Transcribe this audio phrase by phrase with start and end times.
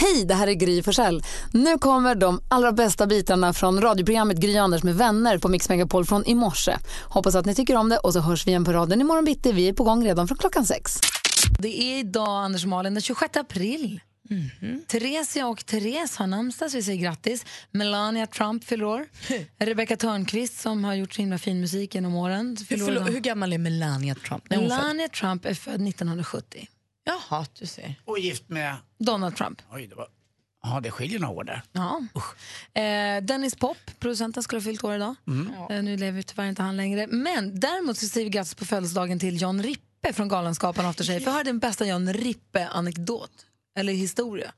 [0.00, 1.22] Hej, det här är Gry Forssell.
[1.52, 6.04] Nu kommer de allra bästa bitarna från radioprogrammet Gry Anders med vänner på Mix Megapol
[6.04, 6.76] från i morse.
[7.04, 9.52] Hoppas att ni tycker om det och så hörs vi igen på raden imorgon bitti.
[9.52, 11.00] Vi är på gång redan från klockan sex.
[11.58, 14.00] Det är idag, Anders Malin, den 26 april.
[14.30, 14.84] Mm.
[14.86, 17.44] Theresia och Therese har namnsdag, så vi säger grattis.
[17.70, 19.06] Melania Trump fyller år.
[19.58, 22.56] Rebecca Törnqvist som har gjort så himla fin musik genom åren.
[22.68, 24.50] Hur, hur gammal är Melania Trump?
[24.50, 26.68] Melania Trump är född 1970.
[27.08, 27.94] Jaha, du ser.
[28.04, 28.76] Och gift med...
[28.98, 29.62] Donald Trump.
[29.70, 30.08] Oj, det var...
[30.62, 31.62] Ja, det skiljer några år där.
[31.72, 32.02] Ja.
[32.82, 35.14] Eh, Dennis Pop, producenten, skulle ha fyllt år idag.
[35.26, 35.52] Mm.
[35.70, 37.06] Eh, nu lever tyvärr inte han längre.
[37.06, 41.20] Men däremot så säger vi grattis på födelsedagen till John Rippe från Galenskaparna After Shave.
[41.20, 43.30] Jag den bästa John Rippe-anekdot,
[43.78, 44.52] eller historia.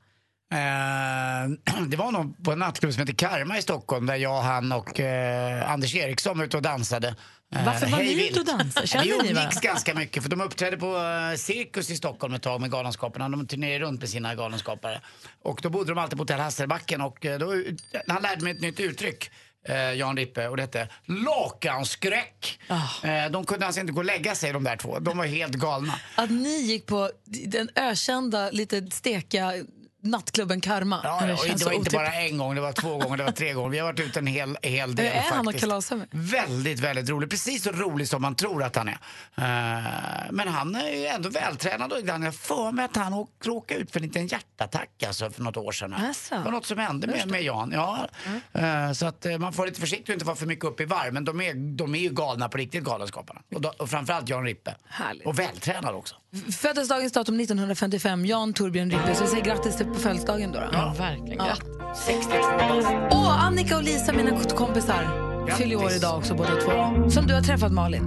[0.51, 4.71] Eh, det var nog på en nattklubb som heter Karma i Stockholm där jag, han
[4.71, 7.15] och eh, Anders Eriksson var ute och dansade.
[7.55, 8.87] Eh, Varför var ni ute och dansade?
[8.87, 10.97] Känner Vi umgicks ganska mycket för de uppträdde på
[11.37, 13.29] Cirkus i Stockholm ett tag med Galenskaparna.
[13.29, 15.01] De turnerade runt med sina Galenskapare.
[15.43, 17.63] Och då bodde de alltid på Hotell Hasselbacken och då,
[18.07, 19.31] han lärde mig ett nytt uttryck.
[19.67, 22.59] Eh, Jan Rippe och det hette lakanskräck.
[22.67, 23.07] Ah.
[23.07, 24.99] Eh, de kunde alltså inte gå och lägga sig de där två.
[24.99, 25.93] De var helt galna.
[26.15, 27.09] Att ni gick på
[27.47, 29.53] den ökända, lite stekiga
[30.01, 30.99] nattklubben Karma.
[31.03, 33.31] Ja, Det och det var inte bara en gång, det var två gånger, det var
[33.31, 33.69] tre gånger.
[33.69, 35.59] Vi har varit ute en hel, hel del Är han faktiskt.
[35.63, 36.07] kalasa med?
[36.11, 37.29] Väldigt, väldigt rolig.
[37.29, 38.97] Precis så rolig som man tror att han är.
[39.35, 42.23] Eh, men han är ju ändå vältränad och ibland.
[42.25, 45.57] Jag för mig att han åk- råkade ut för en liten hjärtattack alltså, för något
[45.57, 45.93] år sedan.
[45.93, 46.35] Asså?
[46.35, 47.71] Det var något som hände med, med Jan.
[47.75, 48.07] Ja.
[48.53, 50.79] Eh, så att eh, man får vara lite försiktig och inte vara för mycket upp
[50.81, 51.13] i varv.
[51.13, 53.41] Men de är, de är ju galna på riktigt, Galenskaparna.
[53.55, 54.75] Och, då, och framförallt Jan Rippe.
[54.89, 55.25] Härligt.
[55.27, 56.15] Och vältränad också.
[56.51, 59.15] Födelsedagens datum 1955, Jan Torbjörn Rippe.
[59.15, 60.59] Så vi säger grattis till på födelsedagen då.
[60.59, 60.69] då.
[60.71, 61.37] Ja, verkligen.
[61.37, 61.45] Ja.
[61.45, 62.03] Grattis.
[62.05, 63.05] 62 år.
[63.07, 67.09] Och Annika och Lisa, mina kompisar, fyller år idag också båda två.
[67.09, 68.03] Som du har träffat Malin.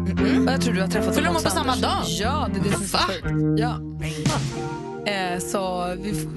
[0.47, 2.03] Och jag tror du har träffat Fyller de på samma dag?
[2.07, 3.61] Ja, det är det som är så sjukt.
[3.61, 3.81] Ja.
[5.13, 6.29] Eh, så vi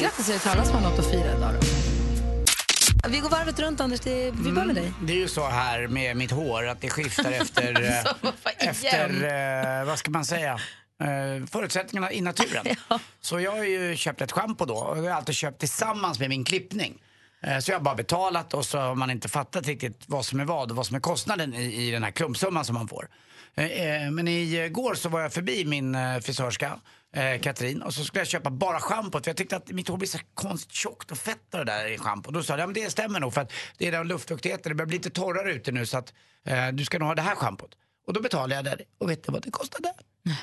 [0.00, 3.08] grattis till alla som har något att fira idag då.
[3.08, 4.92] Vi går varvet runt Anders, det, vi börjar med dig.
[5.06, 8.52] Det är ju så här med mitt hår att det skiftar efter, eh, Så, vad
[8.60, 8.70] igen?
[8.70, 10.58] efter eh, vad ska man säga,
[11.02, 12.66] eh, förutsättningarna i naturen.
[13.20, 16.28] Så jag har ju köpt ett schampo då och jag har alltid köpt tillsammans med
[16.28, 17.02] min klippning.
[17.42, 20.40] Eh, Så jag har bara betalat och så har man inte fattat riktigt vad som
[20.40, 23.08] är vad och vad som är kostnaden i, i den här klumpsumman som man får.
[23.54, 23.64] Eh,
[24.04, 26.78] eh, Men igår så var jag förbi min eh, frisörska,
[27.14, 29.96] eh, Katrin, och så skulle jag köpa bara schampot för jag tyckte att mitt hår
[29.96, 32.30] blir så konstigt tjockt och fett det där i schampo.
[32.30, 34.74] Då sa jag, ja men det stämmer nog för att det är den luftfuktigheten, det
[34.74, 36.12] börjar bli lite torrare ute nu så att
[36.46, 37.70] eh, du ska nog ha det här schampot.
[38.06, 39.92] Och då betalade jag det och vet du vad det kostade?
[40.22, 40.34] Jag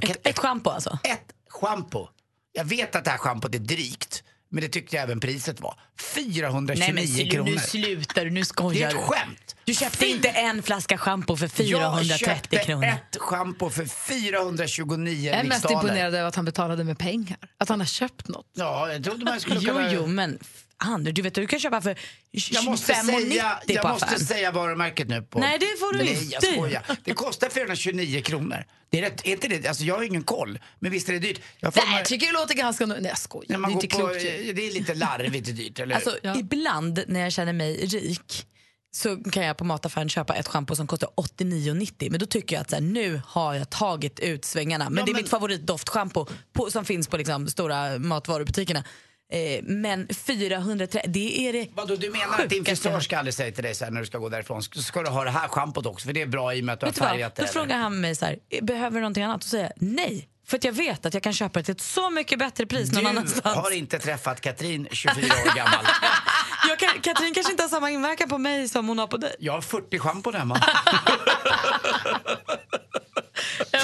[0.00, 0.98] kan- Ett, ett schampo alltså?
[1.04, 2.08] ett schampo.
[2.52, 4.22] Jag vet att det här schampot är drygt.
[4.54, 5.80] Men det tyckte jag även priset var.
[6.14, 7.50] 429 Nej men kronor.
[7.50, 9.00] nu slutar du, nu det är skojar ett du.
[9.02, 9.56] skämt.
[9.64, 12.84] Du köpte inte en flaska schampo för Jag 430 köpte kronor.
[12.84, 15.74] ett schampo för 429 Jag är mest riksdaler.
[15.88, 17.36] imponerad över att han betalade med pengar.
[17.58, 18.46] Att han har köpt något.
[18.54, 19.92] Ja, jag trodde man skulle Jo, kunna...
[19.92, 20.38] jo, men
[20.82, 21.98] Anders, du vet du kan köpa för
[22.30, 24.20] Jag måste, 25,90 säga, jag på måste affären.
[24.20, 25.22] säga varumärket nu.
[25.22, 25.38] På.
[25.38, 26.34] Nej, det får du Nej, inte.
[26.34, 26.82] jag skojar.
[27.04, 28.64] Det kostar 429 kronor.
[28.90, 29.66] Det är, rätt, är inte det?
[29.68, 31.40] Alltså, jag har ingen koll, men visst är det dyrt.
[31.60, 32.86] Jag Nej, jag tycker det låter ganska...
[32.86, 33.46] Nej, jag skojar.
[33.48, 34.24] när Det man är inte på, klokt.
[34.24, 34.52] ju.
[34.52, 35.94] det är lite larvigt dyrt, eller?
[35.94, 36.38] Alltså, Ja.
[36.38, 38.46] Ibland när jag känner mig rik
[38.94, 42.60] så kan jag på mataffären köpa ett schampo som kostar 89,90 men då tycker jag
[42.60, 44.90] att så här, nu har jag tagit ut svängarna.
[44.90, 48.84] Men Ja, det är men- mitt favoritdoftschampo på- som finns på liksom, stora matvarubutikerna.
[49.32, 53.18] Eh, men 430, det är det Vadå, du menar att din sjukaste jag frisör ska
[53.18, 55.30] aldrig säga till dig så här, när du ska gå därifrån, ska, du ha det
[55.30, 56.06] här schampot också?
[56.06, 57.42] För det är bra i och med att du har du färgat det.
[57.42, 59.40] Då frågar han mig så här, behöver du någonting annat?
[59.40, 60.28] Då säger jag nej.
[60.46, 62.92] För att jag vet att jag kan köpa det till ett så mycket bättre pris
[62.92, 63.56] någon Du annanstans.
[63.56, 65.84] har inte träffat Katrin, 24 år gammal.
[66.68, 69.36] Jag kan, Katrin kanske inte har samma inverkan på mig som hon har på dig.
[69.38, 70.60] Jag har 40 schampon hemma.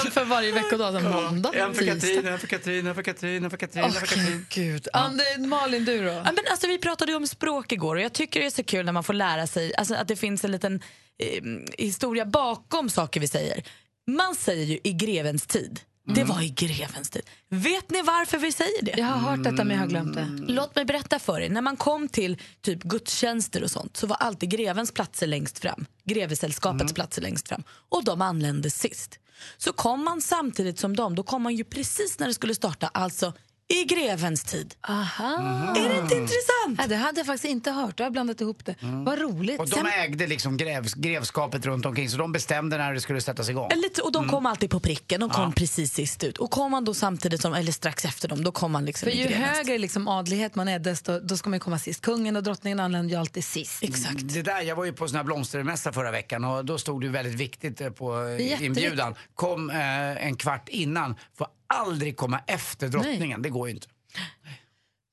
[0.05, 1.85] En för varje veckodag, sen måndag, En för.
[1.85, 4.45] Katrin, en för Katrin, en för Katrin, en för Katrin, en för Åh, Katrin.
[4.49, 4.87] gud.
[4.93, 6.11] Ande, Malin, du då?
[6.11, 8.63] Ja, men alltså, vi pratade ju om språk igår och jag tycker det är så
[8.63, 10.81] kul när man får lära sig alltså, att det finns en liten
[11.17, 11.43] eh,
[11.77, 13.63] historia bakom saker vi säger.
[14.07, 15.79] Man säger ju i grevens tid.
[16.15, 17.21] Det var i grevens tid.
[17.49, 18.93] Vet ni varför vi säger det?
[18.97, 20.27] Jag har hört detta men jag har glömt det.
[20.47, 21.49] Låt mig berätta för er.
[21.49, 25.85] När man kom till typ gudstjänster och sånt så var alltid grevens platser längst fram.
[26.03, 27.63] Grevesällskapets platser längst fram.
[27.89, 29.19] Och de anlände sist.
[29.57, 32.87] Så kom man samtidigt som dem, då kom man ju precis när det skulle starta,
[32.87, 33.33] alltså
[33.73, 34.75] i grevens tid.
[34.87, 35.73] Aha.
[35.77, 36.77] Är det inte intressant?
[36.77, 37.99] Nej, det hade jag faktiskt inte hört.
[37.99, 38.75] Jag har blandat ihop det.
[38.81, 39.49] Vad roligt.
[39.49, 39.59] Mm.
[39.59, 43.21] Och de Sen- ägde liksom grevs, grevskapet runt omkring så de bestämde när det skulle
[43.21, 43.69] sättas igång.
[43.75, 46.37] Lite, och de kom alltid på pricken, de kom precis sist ut.
[46.37, 49.17] Och kom man då samtidigt som, eller strax efter dem, då kom man liksom För
[49.17, 52.01] ju grevens högre liksom adlighet man är, desto, då ska man ju komma sist.
[52.01, 53.83] Kungen och drottningen anländer ju alltid sist.
[53.83, 54.33] Exakt.
[54.33, 57.05] Det där, jag var ju på sån här blomstermässa förra veckan och då stod det
[57.05, 59.15] ju väldigt viktigt eh, på eh, inbjudan.
[59.35, 63.41] Kom eh, en kvart innan, får aldrig komma efter drottningen.
[63.41, 63.87] Det går ju inte.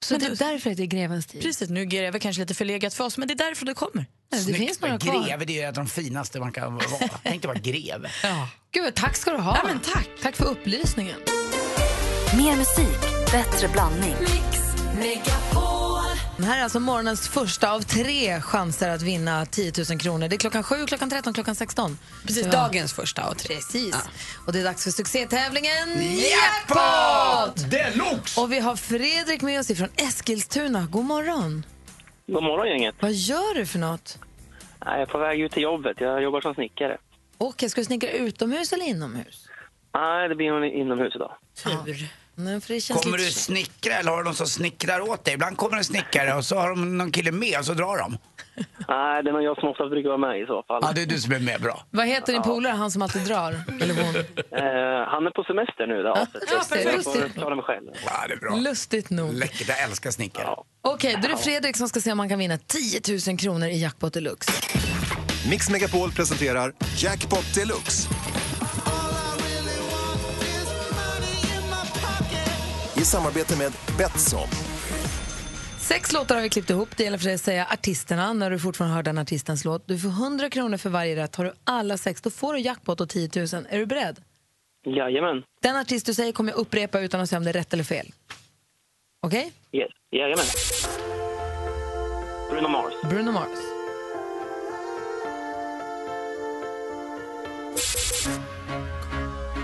[0.04, 1.42] Så det är därför det är grevens tid.
[1.42, 4.06] Precis, nu är greve kanske lite förlegat för oss, men det är därför det kommer.
[4.32, 5.26] Nej, det finns några Men kvar.
[5.26, 6.84] greve, det är ju ett av de finaste man kan vara.
[7.22, 8.10] Tänk dig vara greve.
[8.70, 9.56] Gud, tack ska du ha.
[9.56, 10.08] Ja, men tack.
[10.22, 11.16] Tack för upplysningen.
[12.36, 13.00] Mer musik,
[13.32, 14.14] bättre blandning.
[16.38, 20.28] Det här är alltså morgonens första av tre chanser att vinna 10 000 kronor.
[20.28, 21.98] Det är klockan 7, klockan 13, klockan 16.
[22.26, 23.54] Precis, Så- dagens första av tre.
[23.56, 23.96] Precis.
[24.46, 25.88] Och det är dags för succétävlingen
[26.18, 27.70] Jackpot!
[27.70, 28.40] Deluxe!
[28.40, 30.86] Och vi har Fredrik med oss ifrån Eskilstuna.
[30.90, 31.66] God morgon.
[32.26, 32.94] God morgon gänget.
[33.00, 34.18] Vad gör du för något?
[34.84, 35.96] Jag är på väg ut till jobbet.
[36.00, 36.98] Jag jobbar som snickare.
[37.38, 39.46] Okej, ska du snickra utomhus eller inomhus?
[39.94, 41.32] Nej, det blir nog inomhus idag.
[41.64, 42.08] Tur.
[42.38, 45.34] Nej, för det känns Kommer du snickra eller har du någon som snickrar åt dig?
[45.34, 48.18] Ibland kommer en snickare och så har de någon kille med och så drar de.
[48.88, 50.78] Nej, det är nog jag som ofta brukar vara med i så fall.
[50.82, 51.60] Ja, det är du som är med.
[51.60, 51.84] Bra.
[51.90, 53.60] Vad heter din polare, han som alltid drar?
[53.80, 54.14] Eller hon?
[54.50, 54.62] Eh,
[55.12, 56.02] han är på semester nu.
[56.02, 56.08] Då,
[56.50, 57.86] Ja, så det, jag får mig själv.
[58.06, 58.56] Ja, det är bra.
[58.56, 59.34] Lustigt nog.
[59.34, 60.44] Läckert, jag älskar snickare.
[60.44, 60.64] Ja.
[60.82, 63.68] Okej, då är det Fredrik som ska se om han kan vinna 10 000 kronor
[63.68, 64.52] i Jackpot Deluxe.
[65.50, 68.08] Mix Megapol presenterar Jackpot Deluxe.
[72.96, 74.48] I samarbete med Betsson.
[75.78, 76.88] Sex låtar har vi klippt ihop.
[76.96, 79.88] Det gäller för dig att säga artisterna när du fortfarande hör den artistens låt.
[79.88, 81.36] Du får 100 kronor för varje rätt.
[81.36, 83.46] Har du alla sex, då får du jackpot och 10 000.
[83.68, 84.20] Är du beredd?
[84.86, 85.42] Jajamän.
[85.62, 87.84] Den artist du säger kommer jag upprepa utan att säga om det är rätt eller
[87.84, 88.12] fel.
[89.22, 89.52] Okej?
[89.72, 89.90] Yes.
[90.10, 90.44] Jajamän.
[92.50, 92.92] Bruno Mars.
[93.10, 93.58] Bruno Mars.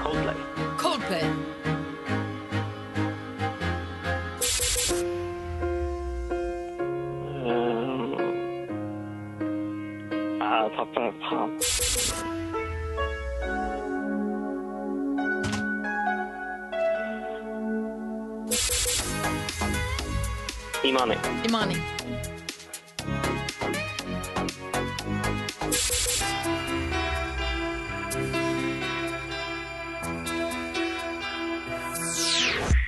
[0.02, 0.36] Coldplay.
[0.78, 1.24] Coldplay.
[10.62, 11.12] Jag tappar.
[11.30, 11.58] Fan.
[20.84, 21.16] Imani.
[21.44, 21.76] Imani.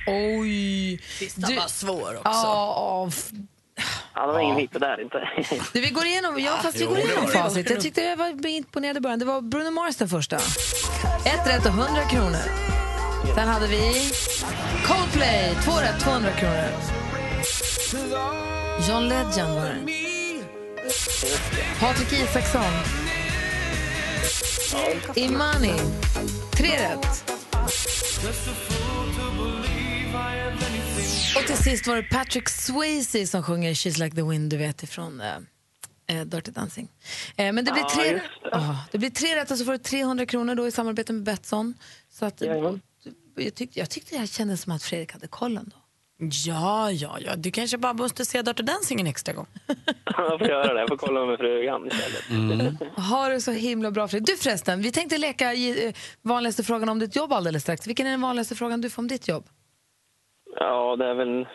[0.07, 0.99] Oj!
[1.19, 2.21] Sista Du- var svår också.
[2.23, 3.09] Ja,
[4.15, 5.29] Ja, det var ingen hit där inte.
[5.73, 7.69] du, vi går igenom, ja, fast vi går igenom facit.
[7.69, 9.19] Jag tyckte jag var imponerad i början.
[9.19, 10.35] Det var Bruno Mars den första.
[11.25, 12.75] Ett rätt och 100 kronor.
[13.35, 14.11] Sen hade vi
[14.85, 16.69] Coldplay, två rätt, 200 kronor.
[18.89, 19.79] John Legend var det.
[21.79, 22.63] Patrik Isaksson.
[25.15, 25.73] Imani,
[26.51, 27.31] tre rätt.
[31.45, 34.83] Och till sist var det Patrick Swayze som sjunger She's like the wind, du vet
[34.83, 36.87] ifrån eh, eh, Dirty Dancing.
[37.37, 38.21] Eh, men det blir, Ja, tre, det.
[38.51, 41.23] Ja, det blir tre rätt och så får du 300 kronor då i samarbete med
[41.23, 41.73] Betsson.
[42.09, 42.81] Så att, Jajamän.
[43.35, 45.75] jag, tyckte, jag tyckte det kändes som att Fredrik hade koll ändå.
[46.45, 47.35] Ja, ja, ja.
[47.35, 49.47] Du kanske bara måste se Dirty Dancing en extra gång.
[50.05, 50.79] jag får göra det.
[50.79, 52.81] Jag får kolla med frugan istället.
[52.97, 54.27] Har du så himla bra Fredrik.
[54.27, 57.87] Du förresten, vi tänkte leka i, eh, vanligaste frågan om ditt jobb alldeles strax.
[57.87, 59.45] Vilken är den vanligaste frågan du får om ditt jobb?
[60.59, 61.47] Ja, det är väl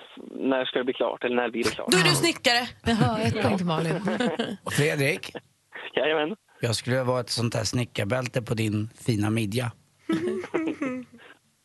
[0.50, 1.24] när ska det bli klart?
[1.24, 1.90] Eller när blir det klart?
[1.90, 2.68] Då är du snickare.
[2.84, 3.96] Jaha, ett poäng till Malin.
[4.64, 5.32] Och Fredrik,
[5.96, 6.36] Jajamän.
[6.60, 9.72] jag skulle vara ett sånt här snickarbälte på din fina midja.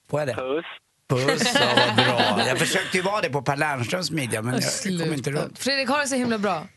[0.09, 0.33] Får jag det?
[0.35, 0.65] Puss.
[1.09, 2.45] Puss, ja, vad bra.
[2.47, 5.59] Jag försökte ju vara det på Per Lernströms midja men jag kom inte runt.
[5.59, 6.67] Fredrik, ha det så himla bra.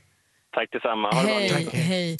[0.52, 1.10] Tack detsamma.
[1.10, 1.38] Ha det bra.
[1.38, 2.16] Hej, hej.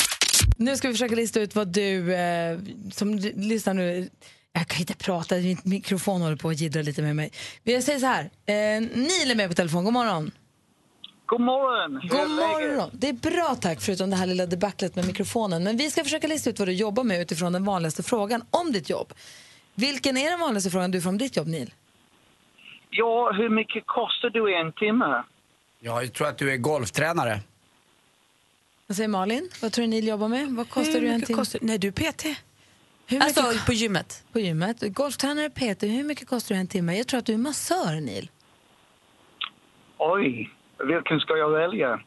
[0.56, 2.58] Nu ska vi försöka lista ut vad du, eh,
[2.92, 4.08] som lyssnar nu,
[4.52, 7.30] jag kan inte prata, min mikrofon håller på att jiddra lite med mig.
[7.62, 10.30] Jag säger så här, eh, Neil är med på telefon, god morgon.
[11.26, 12.08] God morgon!
[12.08, 12.90] God morgon.
[12.92, 15.64] Det är bra tack, förutom det här lilla debaclet med mikrofonen.
[15.64, 18.72] Men vi ska försöka lista ut vad du jobbar med utifrån den vanligaste frågan om
[18.72, 19.12] ditt jobb.
[19.74, 21.74] Vilken är den vanligaste frågan du får om ditt jobb, Neil?
[22.90, 25.22] Ja, hur mycket kostar du en timme?
[25.80, 27.40] Jag tror att du är golftränare.
[28.86, 29.48] Vad säger Malin?
[29.62, 30.48] Vad tror du Neil jobbar med?
[30.50, 31.36] Vad kostar Hur du en timme?
[31.38, 32.24] kostar- Nej, du är PT.
[33.10, 34.24] Hur mycket Alltså på gymmet.
[34.32, 34.76] på gymmet?
[34.80, 36.96] Golftränare Peter, hur mycket kostar du en timme?
[36.96, 38.30] Jag tror att du är massör, Neil.
[39.98, 40.50] Oj,
[40.88, 42.00] vilken ska jag välja?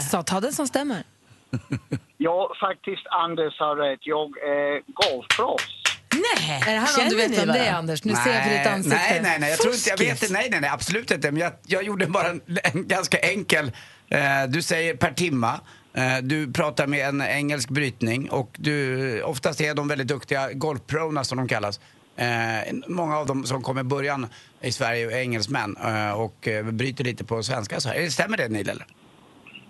[0.10, 1.02] Så ta den som stämmer.
[2.18, 3.98] Ja, faktiskt Anders har rätt.
[4.02, 5.82] Jag är golfproffs.
[6.12, 8.04] Nej, Är det här någon du vet vem det är Anders?
[8.04, 8.96] Nu ser jag på ditt ansikte.
[8.98, 10.30] Nej, nej, nej, jag tror inte, jag vet Fuskis.
[10.30, 11.30] inte, nej, nej, nej, absolut inte.
[11.30, 12.40] Men jag, jag gjorde bara en,
[12.74, 13.72] en ganska enkel,
[14.08, 15.60] eh, du säger per timma,
[15.96, 21.24] Eh, du pratar med en engelsk brytning och du, oftast är de väldigt duktiga golfprona
[21.24, 21.80] som de kallas.
[22.16, 24.26] Eh, många av dem som kom i början
[24.60, 28.00] i Sverige är engelsmän eh, och eh, bryter lite på svenska så här.
[28.00, 28.86] Eh, stämmer det Neil eller?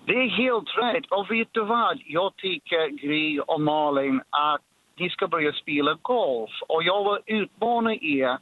[0.07, 1.11] Det är helt rätt.
[1.11, 2.01] Och vet du vad?
[2.07, 4.61] Jag tycker, Gry och Malin, att
[4.99, 6.51] ni ska börja spela golf.
[6.69, 8.39] Och jag vill utmana er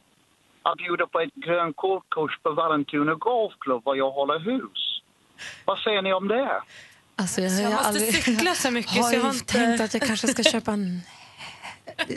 [0.62, 5.02] att bjuda på ett grönkortkurs på Vallentuna Golfklubb var jag håller hus.
[5.64, 6.62] Vad säger ni om det?
[7.16, 9.94] Alltså, jag, jag måste aldrig, cykla så mycket har så jag har inte- tänkt att
[9.94, 11.02] jag kanske ska köpa en...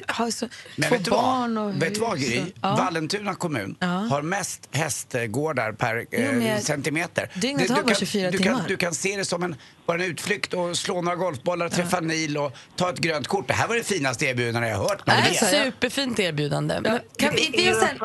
[0.08, 1.58] Har så, Men vet du vad?
[1.58, 2.42] och Vet du vad Gry?
[2.62, 2.76] Ja.
[2.76, 3.88] Vallentuna kommun Ja.
[3.88, 7.30] har mest hästgårdar per eh, centimeter.
[7.36, 8.58] Dygnet har du bara kan- 24 du timmar.
[8.58, 12.00] Kan, du kan se det som en, bara en utflykt och slå några golfbollar, träffa
[12.00, 13.48] Neil och ta ett grönt kort.
[13.48, 15.06] Det här var det finaste erbjudandet jag har hört.
[15.06, 15.34] Det är
[15.66, 16.80] superfint erbjudande.
[16.82, 18.00] Men, Kan vi, vi, sen, är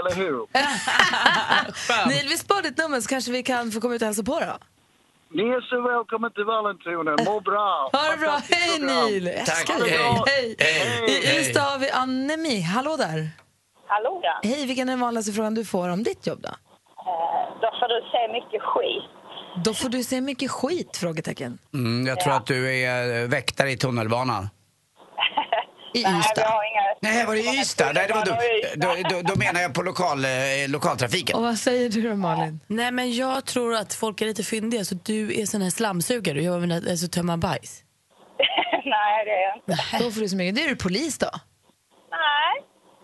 [0.00, 0.46] eller hur?
[2.08, 4.40] Neil, vi spar ditt nummer så kanske vi kan få komma ut och hälsa på
[4.40, 4.58] då.
[5.34, 7.10] Ni är så välkomna till Vallentuna.
[7.30, 7.90] Må bra.
[7.92, 8.78] Ha det bra, hej.
[8.80, 9.30] Neil!
[9.46, 9.70] Tack.
[10.26, 10.56] Hej.
[10.58, 11.36] Hej.
[11.36, 11.40] I.
[11.40, 13.30] Ystad har vi Annemi, hallå där.
[13.86, 14.48] Hallå där.
[14.48, 16.48] Hej, vilken är den vanligaste frågan du får om ditt jobb då?
[16.48, 16.54] Eh,
[17.62, 19.10] Då får du se mycket skit.
[19.64, 20.96] Då får du se mycket skit?
[20.96, 21.58] Frågetecken.
[21.74, 24.48] Mm, jag tror att du är eh, väktare i tunnelbanan.
[25.94, 26.42] I Nej, vi Ystad.
[26.42, 26.82] har inga...
[27.00, 27.92] Nej, var det i Ystad?
[27.94, 28.32] Nej, det var du.
[28.76, 30.30] Då, då, då menar jag på lokal, eh,
[30.68, 31.36] lokaltrafiken.
[31.36, 32.60] Och vad säger du då Malin?
[32.66, 34.84] Nej, men jag tror att folk är lite fyndiga.
[34.84, 36.34] Så du är sån här slamsugare.
[36.38, 37.82] Du jobbar med alltså, tömma bajs.
[38.84, 40.04] Nej, det är jag inte.
[40.04, 40.54] Då får du så mycket.
[40.56, 41.30] Det är du polis då?
[42.10, 42.52] Nej,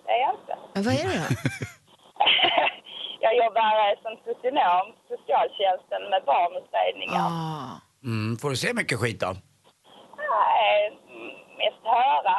[0.07, 0.55] det är jag inte.
[0.75, 1.35] Men vad är det då?
[3.23, 7.27] Jag jobbar eh, som socionom socialtjänsten med barnutredningar.
[7.31, 7.81] Ah.
[8.05, 9.31] Mm, får du se mycket skit då?
[10.31, 12.37] Nej, mm, mest höra.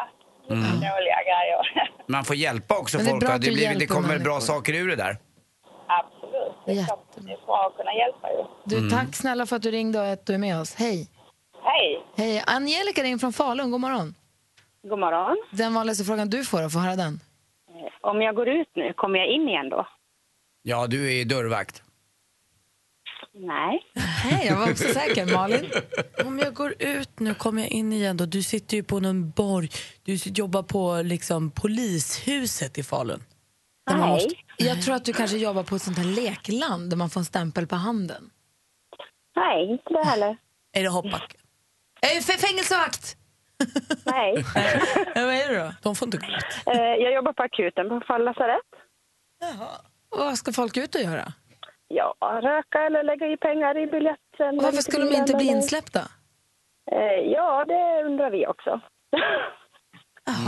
[0.60, 1.92] Dåliga grejer.
[2.08, 3.22] Man får hjälpa också Men det är folk.
[3.22, 3.36] bra va?
[3.36, 4.40] att Det, du blir, det hjälper kommer bra människor.
[4.40, 5.18] saker ur det där.
[5.88, 6.54] Absolut.
[6.66, 8.44] Det är, klart, det är bra att kunna hjälpa ju.
[8.82, 10.76] Du, Tack snälla för att du ringde och att du är med oss.
[10.76, 11.08] Hej.
[11.64, 12.44] Hej, Hej.
[12.48, 13.72] Angelica ringer från Falun.
[13.72, 14.16] God morgon.
[14.90, 15.38] god morgon.
[15.52, 17.20] Den vanligaste frågan du får, då, få höra den.
[18.02, 19.88] Om jag går ut nu, kommer jag in igen då?
[20.64, 21.84] Ja, du är dörrvakt.
[23.34, 23.80] Nej.
[23.96, 25.26] Hej, jag var också säker.
[25.34, 25.72] Malin?
[26.26, 28.26] Om jag går ut nu kommer jag in igen då.
[28.26, 29.70] Du sitter ju på någon borg.
[30.04, 33.24] Du jobbar på liksom polishuset i Falun.
[33.88, 34.10] Där Nej.
[34.10, 37.20] måste- Jag tror att du kanske jobbar på ett sånt här lekland där man får
[37.22, 38.30] en stämpel på handen.
[39.36, 40.38] Nej, inte det heller.
[40.74, 41.42] Är det hoppbacken?
[42.02, 43.18] Äh, för fängelsevakt!
[44.06, 44.34] Nej.
[45.16, 45.74] Vad är det då?
[45.82, 46.68] De får inte gå ut.
[46.68, 48.72] Eh, Jag jobbar på akuten på Fall lasarett.
[50.10, 51.34] Och vad ska folk ut och göra?
[51.96, 54.58] Ja, röka eller lägga i pengar i biljetten.
[54.58, 56.00] Och varför skulle de inte bli insläppta?
[56.92, 58.82] Eh, Ja, det undrar vi också.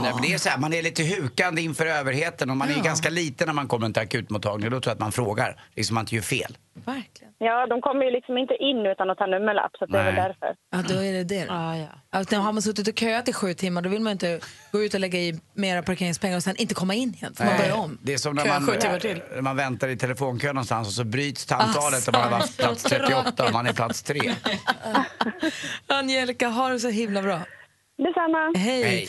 [0.01, 2.73] Nej, men det är så här, man är lite hukande inför överheten och man är
[2.77, 2.83] Ja.
[2.83, 4.71] ganska liten när man kommer till akutmottagningen.
[4.71, 6.57] Då tror jag att man frågar, liksom man inte gör fel.
[6.85, 7.33] Verkligen.
[7.37, 10.15] Ja, de kommer ju liksom inte in utan att ta nummerlapp, så det är väl
[10.15, 10.55] därför.
[10.71, 11.47] Ja, då är det det.
[11.49, 11.87] Ah, ja.
[12.09, 14.39] Alltså, har man suttit och köat i sju timmar då vill man inte
[14.71, 17.33] gå ut och lägga i mera parkeringspengar och sen inte komma in igen.
[17.35, 17.97] Får man börja om.
[18.01, 19.21] Det är som när man, sju timmar till.
[19.35, 22.85] när man väntar i telefonkön någonstans och så bryts samtalet och man har varit plats
[22.85, 24.19] Alltså, 38 och man är plats 3.
[25.87, 27.39] Angelica, ha det så himla bra.
[27.97, 28.53] Detsamma.
[28.55, 28.83] Hej.
[28.83, 29.07] Hej.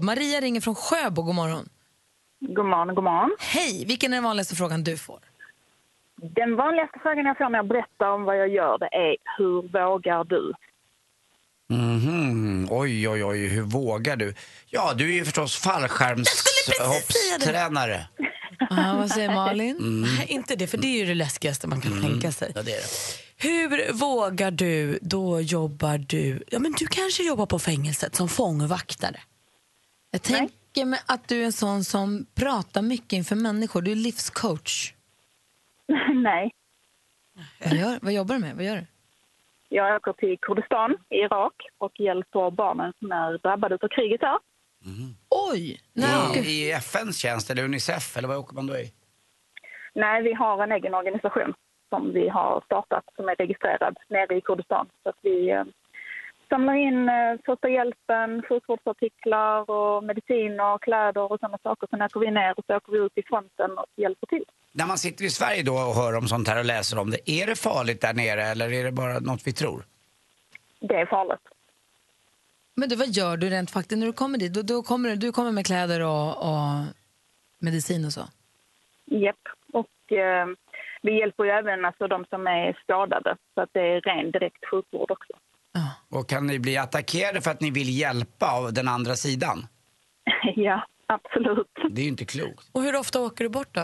[0.00, 1.22] Maria ringer från Sjöbo.
[1.22, 1.68] God morgon.
[2.40, 3.30] God morgon, god morgon.
[3.40, 3.84] Hej.
[3.86, 5.18] Vilken är den vanligaste frågan du får?
[6.20, 9.62] Den vanligaste frågan jag får när jag berättar om vad jag gör det är hur
[9.62, 10.52] vågar du?
[11.70, 12.68] Mhm.
[12.70, 14.34] Oj, oj, oj, hur vågar du?
[14.70, 18.06] Ja, du är ju förstås fallskärmshoppstränare.
[18.70, 19.76] Ah, vad säger Malin?
[19.80, 22.52] Nej, inte det, för det är ju det läskigaste man kan tänka sig.
[22.54, 22.82] Ja, det är det.
[23.48, 26.42] Hur vågar du, då jobbar du...
[26.50, 29.20] Ja, men du kanske jobbar på fängelset som fångvaktare.
[30.10, 33.82] Jag tänker mig att du är en sån som pratar mycket inför människor.
[33.82, 34.94] Du är livscoach.
[36.14, 36.50] Nej.
[37.64, 38.56] Vad, gör, vad jobbar du med?
[38.56, 38.86] Vad gör du?
[39.68, 44.38] Jag åker till Kurdistan i Irak och hjälper barnen som är drabbade av kriget där.
[45.28, 45.80] Oj!
[45.92, 48.92] Nej, I, I FNs tjänst eller Unicef eller vad åker man då i?
[49.94, 51.54] Nej, vi har en egen organisation
[51.88, 54.88] som vi har startat som är registrerad nere i Kurdistan.
[55.02, 55.64] Så att vi eh,
[56.52, 61.86] samlar in eh, första hjälpen, sjukvårdsartiklar och mediciner, kläder och sådana saker.
[61.90, 64.44] Sen åker vi ner och så åker vi ut i fronten och hjälper till.
[64.72, 67.30] När man sitter i Sverige då och hör om sånt här och läser om det,
[67.30, 69.84] är det farligt där nere eller är det bara något vi tror?
[70.80, 71.46] Det är farligt.
[72.74, 74.52] Men du, vad gör du rent faktiskt när du kommer dit?
[74.54, 76.68] Då, då kommer, du- du kommer med kläder och, och
[77.58, 78.20] medicin och så?
[79.04, 79.48] Japp.
[79.72, 80.46] Och eh,
[81.02, 83.36] vi hjälper ju även alltså, de som är skadade.
[83.54, 85.32] Så att det är ren direkt sjukvård också.
[86.10, 89.66] Och kan ni bli attackerade för att ni vill hjälpa av den andra sidan?
[90.56, 91.72] Ja, absolut.
[91.90, 92.70] Det är ju inte klokt.
[92.72, 93.80] Och hur ofta åker du bort då?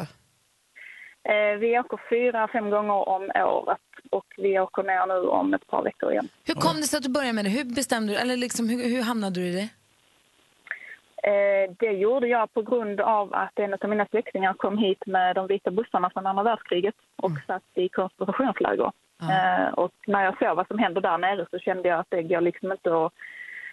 [1.33, 3.79] Eh, vi åker fyra, fem gånger om året
[4.11, 6.29] och vi åker ner nu om ett par veckor igen.
[6.45, 7.51] Hur kom det sig att du började med det?
[7.51, 9.69] Hur bestämde du, eller liksom, hur, hur hamnade du i det?
[11.31, 15.37] Eh, det gjorde jag på grund av att en av mina släktingar kom hit med
[15.37, 18.93] de vita bussarna från andra världskriget och satt i koncentrationsläger.
[19.23, 22.23] Eh, och när jag såg vad som händer där nere så kände jag att det
[22.23, 23.13] går liksom inte att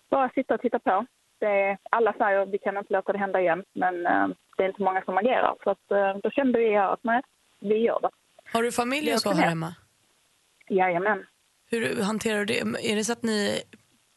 [0.09, 1.05] bara sitta och titta på.
[1.39, 4.67] Det, alla säger att vi kan inte låta det hända igen, men eh, det är
[4.67, 5.55] inte många som agerar.
[5.63, 7.21] Så att, eh, då kände vi att nej,
[7.59, 8.09] vi gör det.
[8.53, 9.75] Har du familj och så här hemma?
[10.69, 11.25] Jajamän.
[11.71, 12.59] Hur hanterar du det?
[12.91, 13.61] Är det så att ni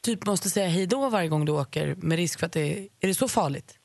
[0.04, 2.88] typ måste säga hej då varje gång du åker med risk för att det är,
[3.00, 3.77] är det så farligt?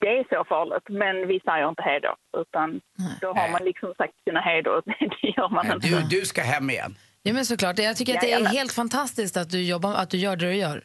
[0.00, 2.40] Det är så farligt, men vi säger inte hej då.
[2.40, 2.80] Utan
[3.20, 4.82] då har man liksom sagt sina hej då.
[5.22, 5.88] Det gör man inte.
[5.88, 6.96] Du, du ska hem igen.
[7.22, 7.78] Ja, men såklart.
[7.78, 10.54] Jag tycker att det är helt fantastiskt att du, jobbar, att du gör det du
[10.54, 10.84] gör.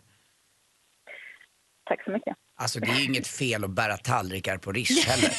[1.90, 2.36] Tack så mycket.
[2.56, 5.32] Alltså det är inget fel att bära tallrikar på Rish heller.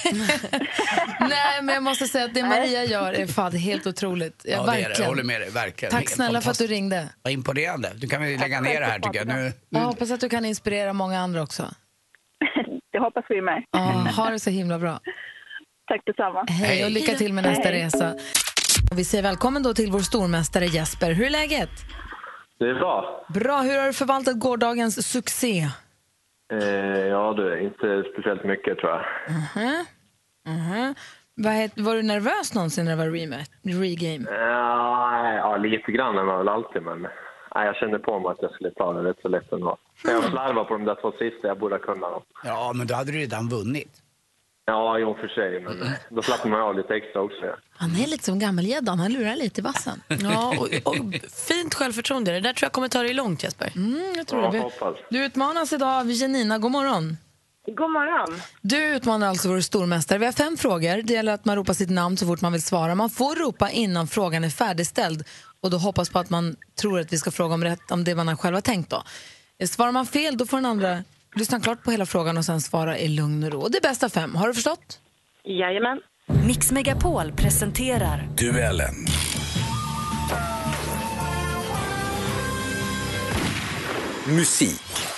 [1.28, 4.42] Nej, men jag måste säga att det Maria gör är fan helt otroligt.
[4.44, 4.82] Ja, Ja, det är det.
[4.82, 5.00] verkligen.
[5.02, 5.50] Jag håller med dig.
[5.50, 5.92] Verkligen.
[5.92, 7.08] Tack snälla för att du ringde.
[7.22, 7.92] Vad imponerande.
[7.96, 9.26] Du kan väl lägga ner det här tycker jag.
[9.28, 11.74] Nu, Jag hoppas att du kan inspirera många andra också.
[12.94, 13.64] Det hoppas vi med.
[13.70, 13.78] Ja,
[14.16, 14.98] ha det så himla bra.
[15.86, 16.44] Tack detsamma.
[16.48, 17.84] Hej och lycka till med nästa Hej.
[17.84, 18.12] resa.
[18.90, 21.12] Och Vi säger välkommen då till vår stormästare Jesper.
[21.12, 21.70] Hur är läget?
[22.58, 23.24] Det är bra.
[23.28, 23.62] Bra.
[23.62, 25.66] Hur har du förvaltat gårdagens succé?
[26.52, 29.04] Eh, ja, du, inte speciellt mycket tror jag.
[29.28, 29.84] Mhm.
[30.46, 30.94] Mhm.
[31.36, 34.24] Vad het- Var du nervös någonsin när det var rematch, regame?
[34.30, 37.06] Ja, ja, lite grann är man väl alltid, men
[37.54, 39.76] nej, jag kände på mig att jag skulle ta det rätt så lätt ändå.
[40.04, 42.22] Jag slarvade på de där två sista, jag borde ha kunnat dem.
[42.44, 44.00] ja, men då hade du redan vunnit.
[44.66, 47.36] Ja, jo för sig, men då slappnar man av lite extra också.
[47.46, 47.56] Ja.
[47.76, 50.02] Han är lite som gammelgäddan, han lurar lite i vassen.
[50.08, 50.96] Ja, och, och
[51.48, 52.32] fint självförtroende.
[52.32, 53.72] Det där tror jag kommer ta dig långt Jesper.
[53.76, 54.58] Mm, jag tror Ja, det.
[54.58, 54.96] hoppas.
[55.10, 56.58] Du utmanas idag av Janina.
[56.58, 57.16] God morgon.
[57.66, 58.40] God morgon.
[58.62, 60.18] Du utmanar alltså vår stormästare.
[60.18, 61.02] Vi har fem frågor.
[61.02, 62.94] Det gäller att man ropar sitt namn så fort man vill svara.
[62.94, 65.24] Man får ropa innan frågan är färdigställd
[65.64, 68.14] och då hoppas på att man tror att vi ska fråga om, rätt, om det
[68.14, 68.90] man har själva tänkt.
[68.90, 69.02] Då.
[69.66, 71.04] Svarar man fel då får den andra
[71.36, 73.60] lyssna klart på hela frågan och sen svara i lugn och ro.
[73.60, 74.34] Och Det är bästa fem.
[74.34, 75.00] Har du förstått?
[75.44, 76.00] Jajamän.
[76.46, 78.94] Mix Megapol presenterar Duellen.
[84.26, 85.13] Musik.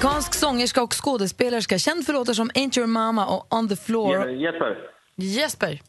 [0.00, 4.28] Amerikansk sångerska och skådespelerska känd för låtar som Ain't your mama och On the floor.
[4.30, 4.76] Je- Jesper.
[5.16, 5.80] Jesper.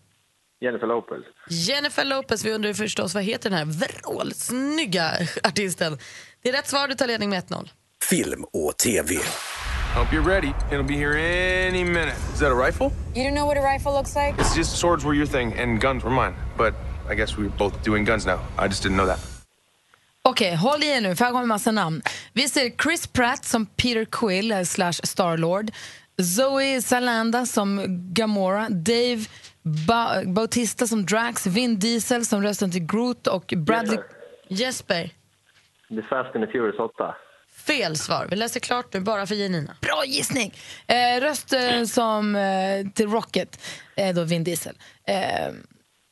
[0.62, 1.24] Jennifer Lopez.
[1.50, 5.12] Jennifer Lopez, vi undrar förstås vad heter den här vrålsnygga
[5.44, 5.98] artisten.
[6.44, 7.70] Det är rätt svar, du tar ledning med 1-0.
[8.10, 9.16] Film och TV.
[9.96, 10.48] Hope you're ready.
[10.72, 12.16] It'll be here any minute.
[12.34, 12.86] Is that a rifle?
[13.16, 14.34] You don't know what a rifle looks like?
[14.42, 16.36] It's just swords were your thing and guns were mine.
[16.58, 16.74] But
[17.12, 18.40] I guess we're both doing guns now.
[18.58, 19.20] I just didn't know that.
[20.30, 22.02] Okej, håll i er nu, för här kommer en massa namn.
[22.34, 25.72] Vi ser Chris Pratt som Peter Quill eh, slash Starlord.
[26.22, 28.70] Zoe Salanda som Gamora.
[28.70, 29.26] Dave
[29.88, 31.48] ba Bautista som Drax.
[31.48, 33.98] Vin Diesel som rösten till Groot och Bradley...
[34.48, 35.10] Jesper.
[35.90, 37.16] The Fast and the Furious 8.
[37.68, 38.28] Fel svar.
[38.30, 39.76] Vi läser klart nu bara för Janina.
[39.82, 40.54] Bra gissning!
[40.88, 41.54] Eh, röst
[41.94, 43.62] som eh, till Rocket,
[43.96, 44.76] eh, då Vin Diesel.
[45.08, 45.54] Eh,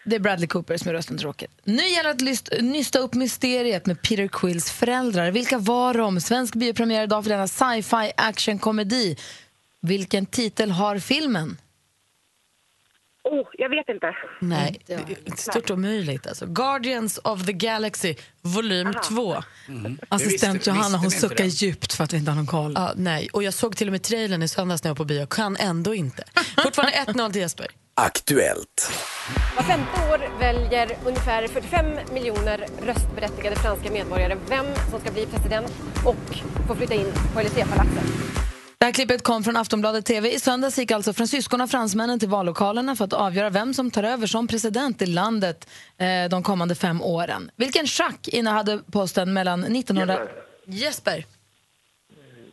[0.07, 1.51] det är Bradley Cooper som är rösten till Rocket.
[1.63, 5.31] Nu gäller det att lyst, nysta upp mysteriet med Peter Quills föräldrar.
[5.31, 6.21] Vilka var de?
[6.21, 9.17] Svensk biopremiär idag för denna sci-fi action-komedi.
[9.81, 11.57] Vilken titel har filmen?
[13.23, 14.15] Oh, jag vet inte.
[14.41, 16.27] Nej, det är stort omöjligt.
[16.27, 16.45] Alltså.
[16.45, 19.43] Guardians of the Galaxy, volym 2.
[20.09, 22.73] Assistent Johanna hon suckar djupt för att vi inte har någon koll.
[22.75, 23.29] Ja, nej.
[23.33, 25.25] Och jag såg till och med trailern i söndags när jag var på bio.
[25.25, 26.23] Kan ändå inte.
[26.63, 27.67] Fortfarande 1-0 till Jesper.
[27.99, 28.91] Aktuellt.
[29.55, 35.71] Var femte år väljer ungefär 45 miljoner röstberättigade franska medborgare vem som ska bli president
[36.05, 38.03] och få flytta in på Élysée-palatset.
[38.77, 40.29] Det här klippet kom från Aftonbladet TV.
[40.29, 44.03] I söndags gick alltså fransyskorna och fransmännen till vallokalerna för att avgöra vem som tar
[44.03, 47.51] över som president i landet eh, de kommande fem åren.
[47.55, 50.19] Vilken schack innehade posten mellan 1900...
[50.65, 51.25] Jesper.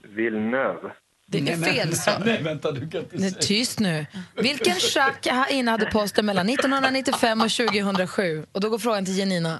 [0.03, 0.93] Villeneuve.
[1.41, 2.23] Det är fel svar.
[2.25, 4.07] Nej, vänta, du kan inte Nej, tyst nu.
[4.37, 8.47] Vilken schack ha- innehade posten mellan 1995 och 2007?
[8.53, 9.59] Och då går frågan till Janina.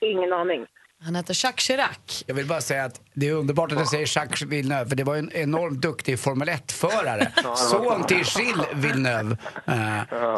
[0.00, 0.66] Ingen aning.
[1.04, 2.24] Han heter Jacques Chirac.
[2.26, 5.04] Jag vill bara säga att det är underbart att du säger Jacques Villeneuve för det
[5.04, 7.32] var en enormt duktig Formel 1-förare.
[7.70, 9.36] Son till Gilles Villeneuve.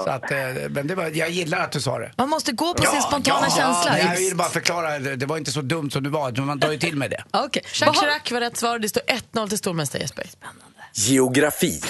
[0.04, 0.38] Så att, eh,
[0.70, 2.12] men det var, jag gillar att du sa det.
[2.16, 3.98] Man måste gå på sin ja, spontana ja, känsla.
[3.98, 6.72] Ja, jag vill bara förklara, det var inte så dumt som du var, man drar
[6.72, 7.24] ju till med det.
[7.30, 7.62] Okej, okay.
[7.74, 10.26] Jacques Chirac var rätt svar det står 1-0 till stormästare Jesper.
[10.28, 10.60] Spännande.
[10.92, 11.80] Geografi.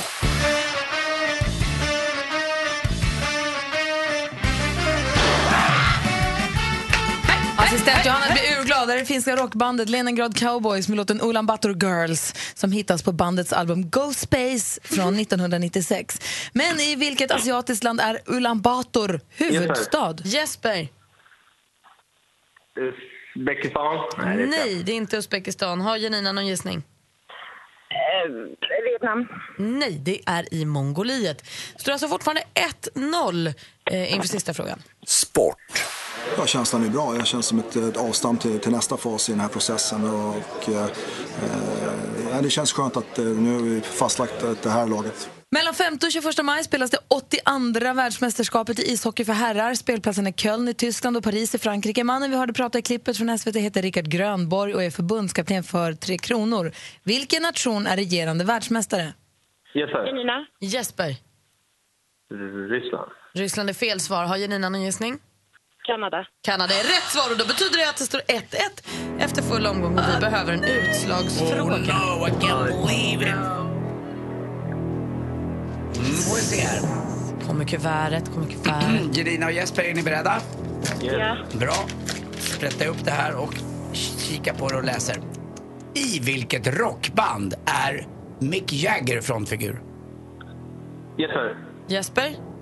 [7.56, 8.26] Assistent Johanna
[8.66, 13.12] det är det finska rockbandet Leningrad Cowboys med låten Ulan Bator Girls som hittas på
[13.12, 16.20] bandets album Go Space från 1996.
[16.53, 20.16] Men i vilket asiatiskt land är Ulan Bator huvudstad?
[20.24, 20.88] Jesper.
[23.37, 23.98] Uzbekistan?
[24.18, 24.48] Nej, det är fel.
[24.48, 25.81] Nej, det är inte Uzbekistan.
[25.81, 26.83] Har Janina någon gissning?
[28.85, 29.29] Vietnam.
[29.59, 31.46] Nej, det är i Mongoliet.
[31.77, 32.42] Så det är alltså fortfarande
[32.94, 33.55] 1-0
[33.90, 34.83] eh, inför sista frågan.
[35.07, 35.57] Sport.
[36.38, 37.16] Ja, känslan är bra.
[37.16, 40.04] Jag känns som ett, ett avstamp till, till nästa fas i den här processen.
[40.04, 40.84] Och, eh,
[42.32, 45.30] eh, det känns skönt att eh, nu har vi fastlagt det här laget.
[45.50, 49.74] Mellan 5 och 21 maj spelas det 82 världsmästerskapet i ishockey för herrar.
[49.74, 52.04] Spelplatsen är Köln i Tyskland och Paris i Frankrike.
[52.04, 55.92] Mannen vi hörde prata i klippet från SVT heter Rickard Grönborg och är förbundskapten för
[55.92, 56.72] Tre Kronor.
[57.02, 59.12] Vilken nation är regerande världsmästare?
[59.74, 60.06] Jesper.
[60.06, 60.46] Janina.
[60.60, 61.16] Jesper.
[62.70, 63.10] Ryssland.
[63.34, 64.24] Ryssland är fel svar.
[64.24, 65.18] Har Janina någon gissning?
[65.87, 66.27] Kanada.
[66.44, 69.99] Kanada är rätt svar och då betyder det att det står 1-1 efter full omgång
[69.99, 71.73] och vi behöver en utslagsfråga.
[71.73, 73.35] Oh no, I can't believe it.
[75.97, 76.81] Mm, får vi se här.
[77.47, 79.16] Kommer kuvertet, kommer kuvertet.
[79.16, 80.40] Jelina och Jesper, är ni beredda?
[81.01, 81.37] Ja.
[81.53, 81.75] Bra.
[82.38, 83.55] Sprätta upp det här och
[83.92, 85.16] kika på det och läser.
[85.94, 88.07] I vilket rockband är
[88.38, 89.83] Mick Jagger frontfigur?
[91.18, 91.57] Jesper.
[91.88, 92.53] Jesper?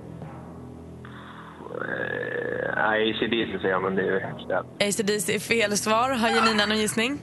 [1.75, 4.89] Eh, Nej, ACDC säger jag, men det är fel.
[4.89, 6.11] ACDC är fel svar.
[6.11, 7.21] Har Janina någon gissning?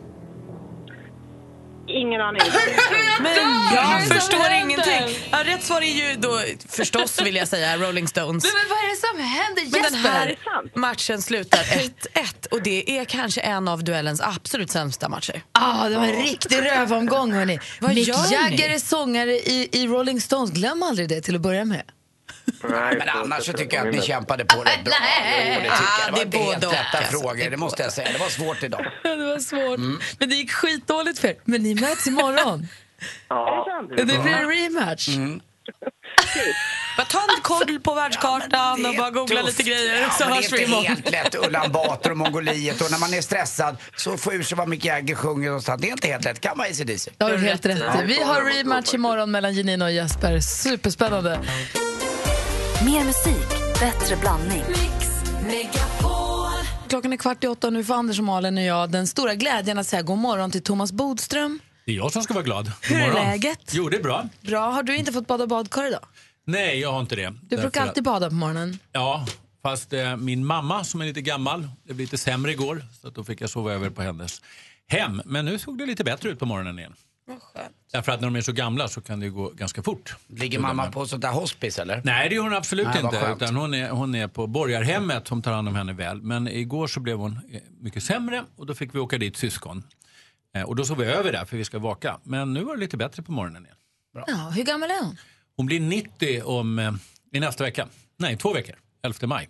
[1.88, 2.42] Ingen aning.
[3.22, 3.34] Men
[3.76, 5.18] jag förstår ingenting.
[5.32, 8.44] Ja, rätt svar är ju då, förstås vill jag säga, Rolling Stones.
[8.44, 10.10] Men, men vad är det som händer Men den Jesper?
[10.10, 15.42] här matchen slutar 1-1 och det är kanske en av duellens absolut sämsta matcher.
[15.54, 17.60] Ja, det var en riktig rövomgång hörni.
[17.82, 18.08] Vad Mick?
[18.08, 21.82] Jagger är sångare i, i Rolling Stones, glöm aldrig det till att börja med.
[22.64, 24.94] Men annars så tycker jag att ni kämpade på rätt bra.
[25.02, 25.54] Nej.
[25.56, 26.10] Jo, det tycker jag.
[26.10, 27.12] Ah, det var både helt rätta alltså.
[27.20, 28.12] frågor, det måste jag säga.
[28.12, 28.86] Det var svårt idag.
[29.04, 29.80] Ja, det var svårt.
[30.20, 31.36] Men det gick skitdåligt för er.
[31.44, 32.68] Men ni möts imorgon.
[33.28, 35.10] Ja, det blir en rematch.
[36.98, 40.56] Bara ta en koll på världskartan och bara googla lite grejer Ja, så hörs det
[40.56, 40.86] är vi inte imorgon.
[40.86, 41.36] helt lätt.
[41.36, 44.86] Ulan Bator och Mongoliet och när man är stressad så får ur sig vad Mick
[44.86, 45.82] Jagger sjunger någonstans.
[45.82, 46.42] Det är inte helt lätt.
[46.42, 47.12] kan vara AC/DC.
[47.18, 48.06] Det har du helt rätt i.
[48.06, 50.40] Vi har rematch imorgon mellan Janina och Jesper.
[50.40, 51.40] Superspännande.
[52.86, 53.48] Mer musik,
[53.80, 54.64] bättre blandning.
[56.90, 59.36] Klockan är kvart i åtta och nu får Anders och Malin och jag den stora
[59.36, 61.60] glädjen att säga god morgon till Thomas Bodström.
[61.86, 62.66] Det är jag som ska vara glad.
[62.66, 63.72] God Hur är läget?
[63.72, 64.30] Jo, det är bra.
[64.42, 66.06] Bra, har du inte fått bada badkar idag?
[66.46, 67.30] Nej, jag har inte det.
[67.30, 68.80] Du Därför brukar att- alltid bada på morgonen.
[68.92, 69.26] Ja,
[69.64, 73.16] fast eh, min mamma som är lite gammal, det blev lite sämre igår så att
[73.16, 74.42] då fick jag sova över på hennes
[74.88, 75.22] hem.
[75.26, 76.94] Men nu såg det lite bättre ut på morgonen igen.
[77.92, 80.16] Därför att när de är så gamla så kan det gå ganska fort.
[80.28, 82.02] Ligger mamma på sånt där hospice eller?
[82.04, 83.36] Nej, det gör hon absolut Nej, inte.
[83.36, 86.22] Utan hon, är, hon är på borgarhemmet som tar hand om henne väl.
[86.22, 89.84] Men igår så blev hon eh, mycket sämre och då fick vi åka dit syskon.
[90.56, 92.20] Eh, och då sov vi över där för vi ska vaka.
[92.24, 93.78] Men nu var det lite bättre på morgonen igen.
[94.28, 95.18] Ja, hur gammal är hon?
[95.58, 96.92] Hon blir 90 om, eh,
[97.34, 97.88] i nästa vecka.
[98.18, 98.76] Nej, två veckor.
[99.04, 99.50] 11 maj.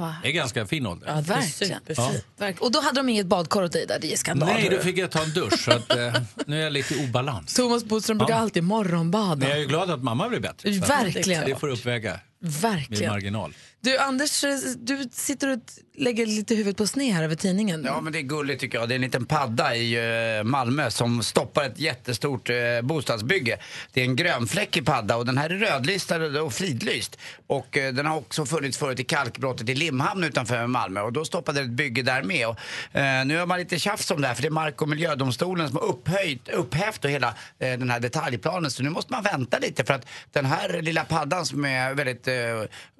[0.00, 0.12] Oh?
[0.22, 1.08] Det är ganska fin ålder.
[1.08, 1.80] Ja, verkligen.
[2.38, 2.52] Ja.
[2.58, 4.48] Och då hade de inget badkar åt dig där, det är skandal.
[4.48, 5.58] Nej, då fick jag ta en dusch.
[5.64, 6.14] Så att, eh,
[6.46, 7.54] nu är jag lite i obalans.
[7.54, 8.40] Thomas Bodström brukar Ja.
[8.40, 9.36] alltid morgonbada.
[9.36, 10.70] Men jag är ju glad att mamma blir bättre.
[10.70, 11.44] Verkligen.
[11.46, 13.12] Det får uppväga med Verkligen.
[13.12, 13.54] marginal.
[13.84, 14.44] Du, Anders,
[14.76, 15.58] du sitter och
[15.94, 17.84] lägger lite huvudet på sned här över tidningen.
[17.84, 18.88] Ja men det är gulligt tycker jag.
[18.88, 19.94] Det är en liten padda i
[20.38, 23.58] eh, Malmö som stoppar ett jättestort eh, bostadsbygge.
[23.92, 27.18] Det är en grönfläckig padda och den här är rödlistad och fridlyst.
[27.46, 31.24] Och eh, den har också funnits förut i kalkbrottet i Limhamn utanför Malmö och då
[31.24, 32.48] stoppade det ett bygge där med.
[32.48, 32.56] Och,
[32.96, 35.68] eh, nu har man lite tjafs om det här för det är Mark och miljödomstolen
[35.68, 39.58] som har upphöjt, upphävt och hela eh, den här detaljplanen så nu måste man vänta
[39.58, 42.34] lite för att den här lilla paddan som är väldigt eh,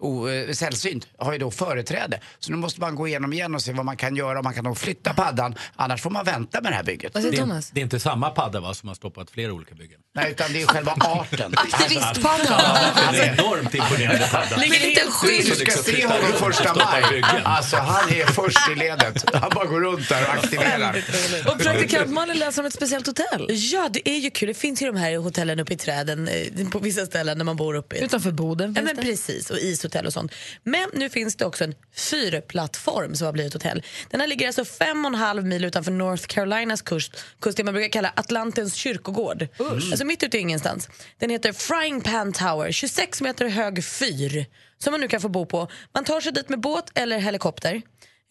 [0.01, 2.21] o, eh, sällsynt har ju då företräde.
[2.39, 4.55] Så nu måste man gå igenom igen och se vad man kan göra om man
[4.55, 5.55] kan nog flytta paddan.
[5.77, 7.13] Annars får man vänta med det här bygget.
[7.13, 9.99] Det är, det är inte samma padda va, som har stoppat flera olika byggen?
[10.15, 11.55] Nej, utan det är själva arten.
[11.57, 12.47] Aktivistpaddan.
[12.49, 14.57] Ja, en enormt imponerande padda.
[14.57, 15.47] Ligger en liten skylt.
[15.47, 17.23] Du ska se honom första maj.
[17.45, 19.25] Alltså han är först i ledet.
[19.35, 20.97] Han bara går runt där och aktiverar.
[21.53, 23.47] Och praktikant Malin läser om ett speciellt hotell.
[23.49, 24.49] Ja, det är ju kul.
[24.49, 27.57] Det finns ju de här hotellen uppe i träden eh, på vissa ställen när man
[27.57, 27.97] bor uppe.
[27.97, 29.03] i- Utanför Boden Ja, finns men det.
[29.03, 30.33] precis, och ishotell och sånt.
[30.65, 33.83] Men nu finns det också en fyrplattform som har blivit hotell.
[34.11, 37.65] Den här ligger alltså fem och en halv mil utanför North Carolinas kust, kust det
[37.65, 39.49] man brukar kalla Atlantens kyrkogård.
[39.59, 40.89] Alltså mitt ute i ingenstans.
[41.19, 44.47] Den heter Frying Pan Tower, 26 meter hög fyr
[44.79, 45.69] som man nu kan få bo på.
[45.95, 47.83] Man tar sig dit med båt eller helikopter.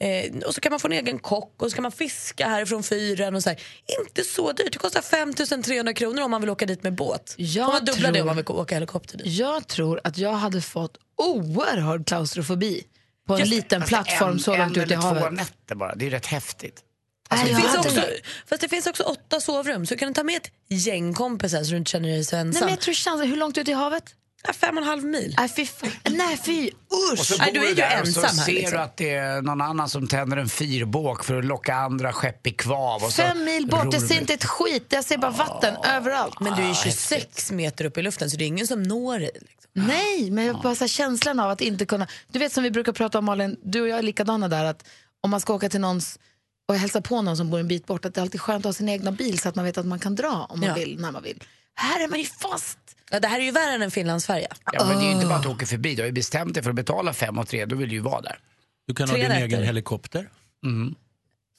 [0.02, 2.84] Eh, och så kan man få en egen kock och så kan man fiska härifrån
[2.84, 3.36] fyren.
[3.36, 3.60] Och så här.
[4.08, 5.34] Inte så dyrt, det kostar 5
[5.64, 7.36] 300 kronor om man vill åka dit med båt.
[7.38, 9.28] Jag man dubbla tror- det om man vill åka helikopter dit.
[9.28, 12.84] Jag tror att jag hade fått oerhörd klaustrofobi
[13.28, 15.34] på en Just liten fast plattform en, så långt ut i eller två havet.
[15.34, 16.84] nätter bara, det är rätt häftigt.
[17.30, 18.22] Alltså, det finns också, det.
[18.46, 21.72] fast det finns också åtta sovrum, så du kan ta med ett gäng kompisar så
[21.72, 22.50] du inte känner dig så ensam.
[22.52, 24.04] Nej, men jag tror chansen, hur långt ut i havet?
[24.48, 25.36] Ja, fem och en halv mil.
[25.38, 25.90] Nej, fy fan.
[26.10, 26.70] Nej, fy.
[26.70, 27.40] Och så Usch.
[27.40, 28.78] bor Nej, du är du ju där och så ensam här, ser liksom.
[28.78, 32.48] du att det är någon annan som tänder en fyrbåk för att locka andra skepp
[32.48, 33.04] i kvav.
[33.04, 34.86] Och så Fem mil bort, jag ser inte ett skit.
[34.90, 36.40] Jag ser bara vatten överallt.
[36.40, 39.20] Men du är ju 26 meter upp i luften så det är ingen som når
[39.20, 39.32] dig.
[39.34, 39.58] Liksom.
[39.74, 42.08] Nej, men jag har bara så här känslan av att inte kunna...
[42.32, 44.86] Du vet som vi brukar prata om Malin, du och jag är likadana där att
[45.22, 46.20] om man ska åka till någons
[46.68, 48.70] och hälsa på någon som bor en bit bort, att det är alltid skönt att
[48.70, 50.76] ha sin egna bil så att man vet att man kan dra om man Ja.
[50.76, 51.44] vill, när man vill.
[51.82, 52.78] Här är man ju fast.
[53.12, 54.48] Ja, det här är ju värre än en Finlandsfärja.
[54.72, 55.96] Ja, men det är ju inte bara att du åker förbi.
[55.96, 58.02] Du har ju bestämt dig för att betala fem och tre, då vill du ju
[58.02, 58.40] vara där.
[58.88, 59.46] Du kan ha Tre din nätter.
[59.46, 60.30] egen helikopter.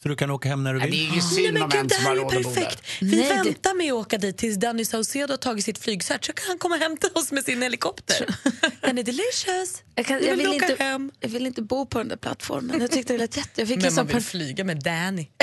[0.03, 0.99] Så du kan åka hem när du Nej, vill.
[0.99, 2.25] det är ju Nej, synd men om gud, en det som här har är ju
[2.25, 2.61] råd att bo där.
[2.61, 2.83] perfekt.
[3.01, 6.25] Vi Nej, det- väntar med att åka dit tills Danny Saucedo har tagit sitt flygcert
[6.25, 8.27] så kan han komma och hämta oss med sin helikopter.
[8.81, 9.83] Den är delicious.
[9.95, 11.11] Jag, kan, Vi jag, vill vill inte, hem.
[11.21, 12.81] jag vill inte bo på den där plattformen.
[12.81, 13.61] Jag tyckte det lät jätte...
[13.61, 15.27] Jag fick Men man vill flyga med Danny.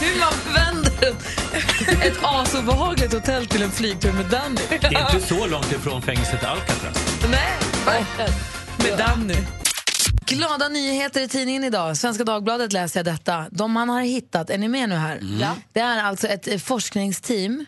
[0.00, 0.87] hur man vänder
[2.02, 4.60] ett asobehagligt hotell till en flygtur med Danny.
[4.68, 7.18] Det är inte så långt ifrån fängelset Alcatraz.
[7.30, 7.56] Nej,
[7.86, 8.30] verkligen.
[8.78, 9.34] Med Danny.
[10.26, 11.96] Glada nyheter i tidningen idag.
[11.96, 13.46] Svenska Dagbladet läser jag detta.
[13.50, 15.20] De man har hittat, är ni med nu här?
[15.40, 15.56] Ja.
[15.72, 17.66] Det är alltså ett forskningsteam.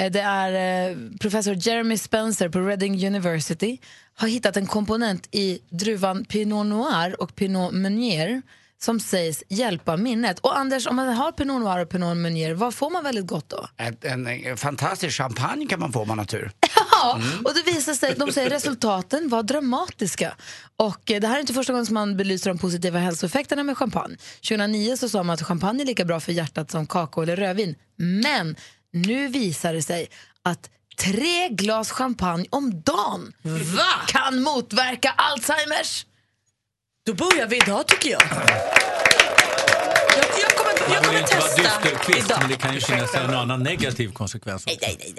[0.00, 3.78] Eh, Det är eh, professor Jeremy Spencer på Reading University
[4.14, 8.42] har hittat en komponent i druvan Pinot Noir och Pinot Meunier
[8.80, 10.38] som sägs hjälpa minnet.
[10.38, 13.48] Och Anders, om man har Pinot Noir och Pinot Meunier, vad får man väldigt gott
[13.48, 13.68] då?
[14.02, 16.50] En, en fantastisk champagne kan man få om man har tur.
[16.90, 20.36] Ja, och det visar sig, de säger resultaten var dramatiska.
[20.76, 23.78] Och eh, det här är inte första gången som man belyser de positiva hälsoeffekterna med
[23.78, 24.16] champagne.
[24.48, 27.74] 2009 så sa man att champagne är lika bra för hjärtat som kakao eller rödvin.
[27.96, 28.56] Men
[28.92, 30.08] nu visar det sig
[30.42, 33.32] att tre glas champagne om dagen
[34.06, 36.06] kan motverka Alzheimers.
[37.08, 38.22] Då börjar vi idag tycker jag
[40.94, 42.38] jag kommer, inte vara testa dysterkvist, idag.
[42.40, 44.76] men det kan ju finnas en annan negativ konsekvens också.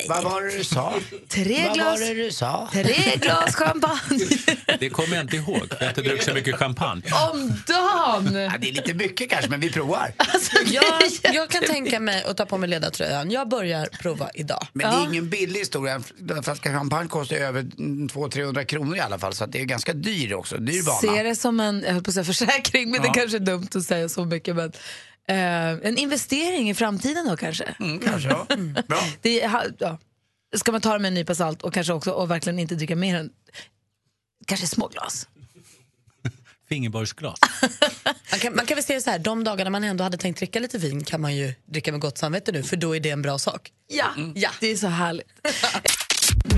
[0.10, 0.94] Vad var det du sa?
[1.28, 2.70] Tre Vad glas, var det du sa?
[2.74, 4.26] tre glas champagne
[4.80, 7.02] Det kommer jag inte ihåg, för jag har inte druckit så mycket champagne.
[7.32, 8.36] om dagen.
[8.36, 10.14] Ja, det är lite mycket kanske, men vi provar.
[10.66, 10.84] Jag,
[11.34, 13.32] jag kan tänka mig att ta på mig ledartröjan.
[13.32, 14.68] Jag börjar prova idag.
[14.74, 16.02] Men det är ingen billig historia.
[16.30, 19.34] En flaska champagne kostar ju över 200-300 kronor i alla fall.
[19.34, 20.58] Så att det är ganska dyr också.
[20.58, 21.00] Dyr vana.
[21.00, 23.68] Se det som en jag höll på att säga försäkring, men det kanske är dumt
[23.76, 24.56] att säga så mycket.
[24.56, 24.72] Men,
[25.30, 27.76] eh, en investering i framtiden då kanske?
[27.80, 28.46] Mm, kanske, ja.
[28.88, 29.02] Bra.
[29.22, 29.98] Det, är- ha- ja.
[30.56, 32.96] Ska man ta det med en nypa salt och kanske också och verkligen inte dricka
[32.96, 33.30] mer än
[34.48, 35.28] kanske små glas.
[36.70, 37.40] Fingerborgsglas.
[38.32, 40.38] Man kan, man kan väl se det så här, de dagarna man ändå hade tänkt
[40.38, 43.10] dricka lite vin kan man ju dricka med gott samvete nu, för då är det
[43.10, 43.72] en bra sak.
[43.88, 44.34] Ja, Mm.
[44.36, 44.50] ja.
[44.60, 45.28] det är så härligt.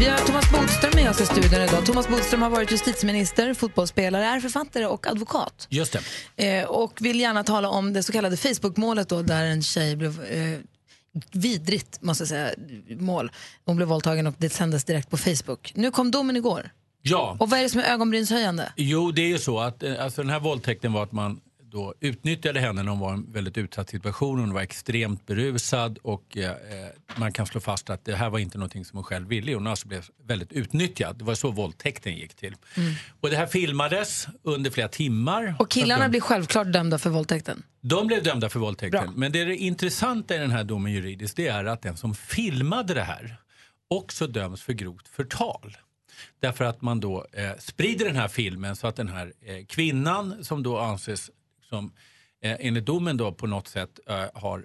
[0.01, 1.85] Vi har Thomas Bodström med oss i studion idag.
[1.85, 5.67] Thomas Bodström har varit justitieminister, fotbollsspelare, är författare och advokat.
[5.69, 5.97] Just
[6.35, 6.59] det.
[6.59, 10.23] Eh, och vill gärna tala om det så kallade Facebook-målet då, där en tjej blev
[10.23, 10.59] eh,
[11.31, 12.51] vidrigt, måste jag säga,
[12.89, 13.31] mål.
[13.65, 15.71] Hon blev våldtagen och det sändes direkt på Facebook.
[15.75, 16.69] Nu kom domen igår.
[17.01, 17.37] Ja.
[17.39, 18.73] Och vad är det som är ögonbrynshöjande?
[18.75, 21.93] Jo, det är ju så att eh, alltså, den här våldtäkten var att man då
[21.99, 24.39] utnyttjade henne när hon var i en väldigt utsatt situation.
[24.39, 26.55] Hon var extremt berusad och eh, eh,
[27.15, 29.53] man kan slå fast att det här var inte någonting som hon själv ville.
[29.53, 31.17] Hon alltså blev väldigt utnyttjad.
[31.17, 32.55] Det var så våldtäkten gick till.
[33.21, 35.55] Och det här filmades under flera timmar.
[35.59, 37.63] Och killarna de- blir självklart dömda för våldtäkten.
[37.81, 39.03] De blev dömda för våldtäkten.
[39.03, 39.13] Bra.
[39.15, 42.15] Men det, är det intressanta i den här domen juridiskt det är att den som
[42.15, 43.37] filmade det här
[43.87, 45.77] också döms för grovt förtal.
[46.39, 50.43] Därför att man då eh, sprider den här filmen så att den här eh, kvinnan
[50.45, 51.31] som då anses
[51.71, 51.91] som
[52.43, 54.63] eh, enligt domen då på något sätt eh, har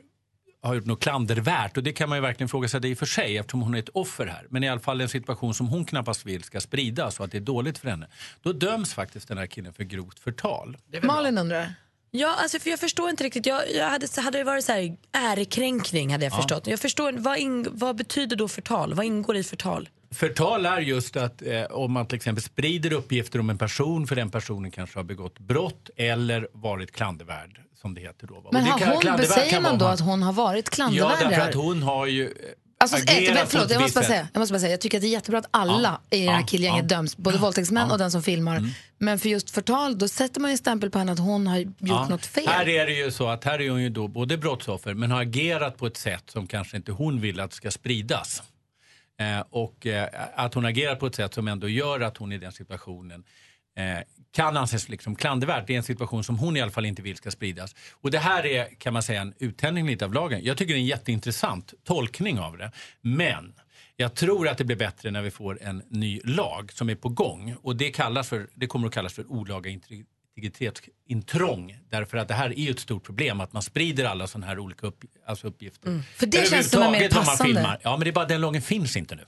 [0.62, 2.98] har gjort något klandervärt och det kan man ju verkligen fråga sig det i och
[2.98, 4.46] för sig eftersom hon är ett offer här.
[4.50, 7.38] Men i alla fall en situation som hon knappast vill ska spridas så att det
[7.38, 8.06] är dåligt för henne.
[8.42, 10.76] Då döms faktiskt den här killen för grovt förtal.
[11.02, 11.74] Malin undrar.
[12.10, 13.46] Ja, alltså, för jag förstår inte riktigt.
[13.46, 16.36] Jag, jag hade, hade det varit så här, ärekränkning hade jag Ja.
[16.36, 16.66] förstått.
[16.66, 18.94] Jag förstår, vad, in, vad betyder då förtal?
[18.94, 19.88] Vad ingår i förtal?
[20.10, 24.16] Förtal är just att eh, om man till exempel sprider uppgifter om en person för
[24.16, 28.48] den personen kanske har begått brott eller varit klandervärd som det heter då.
[28.52, 28.88] Men har kan-
[29.18, 32.06] hon, säger man då att hon har varit Ja, klandervärd det därför att hon har
[32.06, 32.32] ju eh,
[32.78, 34.80] Alltså, ett, agerat men, förlåt, ett jag, måste bara säga, jag måste bara säga, jag
[34.80, 36.96] tycker att det är jättebra att alla i det här Ja, killgänget ja.
[36.96, 37.84] döms, både våldtäktsmän Ja.
[37.84, 37.92] Mm.
[37.92, 38.62] och den som filmar.
[38.98, 41.70] Men för just förtal, då sätter man ju stämpel på henne att hon har gjort
[41.78, 42.08] Ja.
[42.08, 42.46] något fel.
[42.48, 45.22] Här är det ju så att här är hon ju då både brottsoffer men har
[45.22, 48.42] agerat på ett sätt som kanske inte hon vill att ska spridas.
[49.18, 52.38] Eh, och eh, att hon agerar på ett sätt som ändå gör att hon i
[52.38, 53.24] den situationen
[53.76, 53.98] eh,
[54.32, 55.66] kan anses liksom klandervärt.
[55.66, 57.74] Det är en situation som hon i alla fall inte vill ska spridas.
[57.92, 60.40] Och det här är kan man säga en uttändning lite av lagen.
[60.44, 62.72] Jag tycker det är en jätteintressant tolkning av det.
[63.00, 63.54] Men
[63.96, 67.08] Jag tror att det blir bättre när vi får en ny lag som är på
[67.08, 67.56] gång.
[67.62, 69.70] Och det, kallas för, det kommer att kallas för olaga
[71.08, 71.76] integritetsintrång.
[71.90, 74.58] Därför att det här är ju ett stort problem att man sprider alla sådana här
[74.58, 75.88] olika upp, alltså uppgifter.
[75.88, 76.02] Mm.
[76.16, 77.44] För det känns som en mer passande.
[77.54, 77.78] filmar.
[77.82, 79.24] Ja men det är bara den lagen finns inte nu.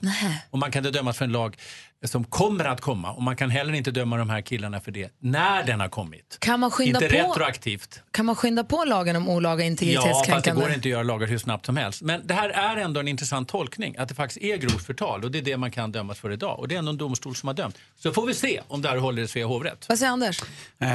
[0.49, 1.57] Och man kan inte dömas för en lag
[2.05, 3.11] som kommer att komma.
[3.11, 6.37] Och man kan heller inte döma de här killarna för det när den har kommit.
[6.39, 8.01] Kan man skynda inte på- retroaktivt.
[8.11, 10.61] Kan man skynda på lagen om olaga Ja, fast det integritetskränkande?
[10.61, 12.01] går inte att göra lagar hur snabbt som helst.
[12.01, 15.31] Men det här är ändå en intressant tolkning, att det faktiskt är grovt förtal och
[15.31, 16.59] det är det man kan dömas för idag.
[16.59, 17.77] Och det är ändå en domstol som har dömt.
[17.97, 19.85] Så får vi se om det här håller i Svea hovrätt.
[19.89, 20.41] Vad säger Anders?
[20.79, 20.87] Eh,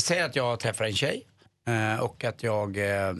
[0.00, 1.26] säger att jag träffar en tjej
[1.68, 3.14] eh, och att jag, eh,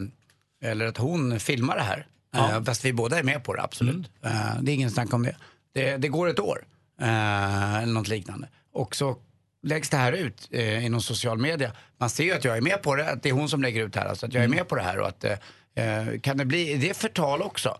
[0.63, 2.07] eller att hon filmar det här.
[2.35, 4.09] Eh, fast vi båda är med på det, absolut.
[4.25, 5.35] Eh, det är ingen snack om det.
[5.73, 6.65] Det, det går ett år,
[7.01, 8.47] eller något liknande.
[8.73, 9.15] Och så
[9.63, 11.71] läggs det här ut eh, inom social media.
[11.97, 13.83] Man ser ju att jag är med på det, att det är hon som lägger
[13.85, 14.07] ut det här.
[14.07, 16.77] Alltså att jag är med på det här och att eh, kan det bli, är
[16.77, 17.77] det förtal också?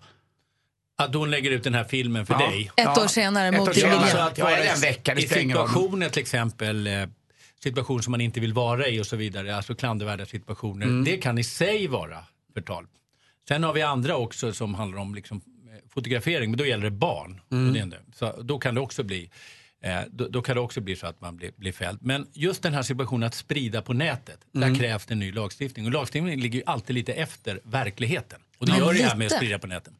[1.01, 2.39] Att hon lägger ut den här filmen för Ja.
[2.49, 2.71] dig.
[2.75, 4.07] Ett år senare Ett mot år din vilja.
[4.07, 6.93] Så att vara en vecka, det I situationer till exempel, eh,
[7.63, 10.85] situation som man inte vill vara i och så vidare, alltså klandervärda situationer.
[10.85, 11.03] Mm.
[11.03, 12.87] Det kan i sig vara förtal.
[13.47, 16.91] Sen har vi andra också som handlar om liksom, eh, fotografering, men då gäller det
[16.91, 17.41] barn.
[17.51, 17.93] Mm.
[18.15, 19.29] Så då kan det också bli
[19.83, 21.99] eh, då, då kan det också bli så att man blir, blir fälld.
[22.01, 24.73] Men just den här situationen att sprida på nätet, Mm.
[24.73, 25.85] där krävs det en ny lagstiftning.
[25.85, 28.41] Och lagstiftningen ligger ju alltid lite efter verkligheten.
[28.57, 29.93] Och det gör det här med att sprida på nätet.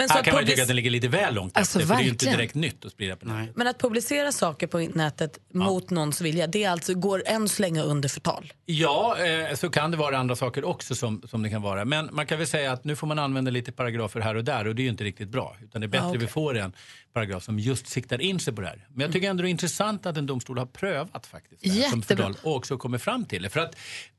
[0.00, 1.88] Men så här kan man ju tycka att den ligger lite väl långt Alltså, efter,
[1.88, 2.38] för det är ju inte verkligen.
[2.38, 3.56] direkt nytt att sprida på nätet.
[3.56, 7.62] Men att publicera saker på nätet mot någons vilja, det är alltså, går än så
[7.62, 8.52] länge under förtal.
[8.66, 11.84] Ja, eh, så kan det vara andra saker också som, som det kan vara.
[11.84, 14.66] Men man kan väl säga att nu får man använda lite paragrafer här och där
[14.66, 15.56] och det är ju inte riktigt bra.
[15.62, 16.20] Utan det är bättre Ja, okej.
[16.20, 16.72] vi får en
[17.12, 18.86] paragraf som just siktar in sig på det här.
[18.88, 21.88] Men jag tycker ändå det är intressant att en domstol har prövat faktiskt det här
[21.90, 22.26] som Jättebra.
[22.26, 23.48] förtal och också kommer fram till det.
[23.50, 23.76] För att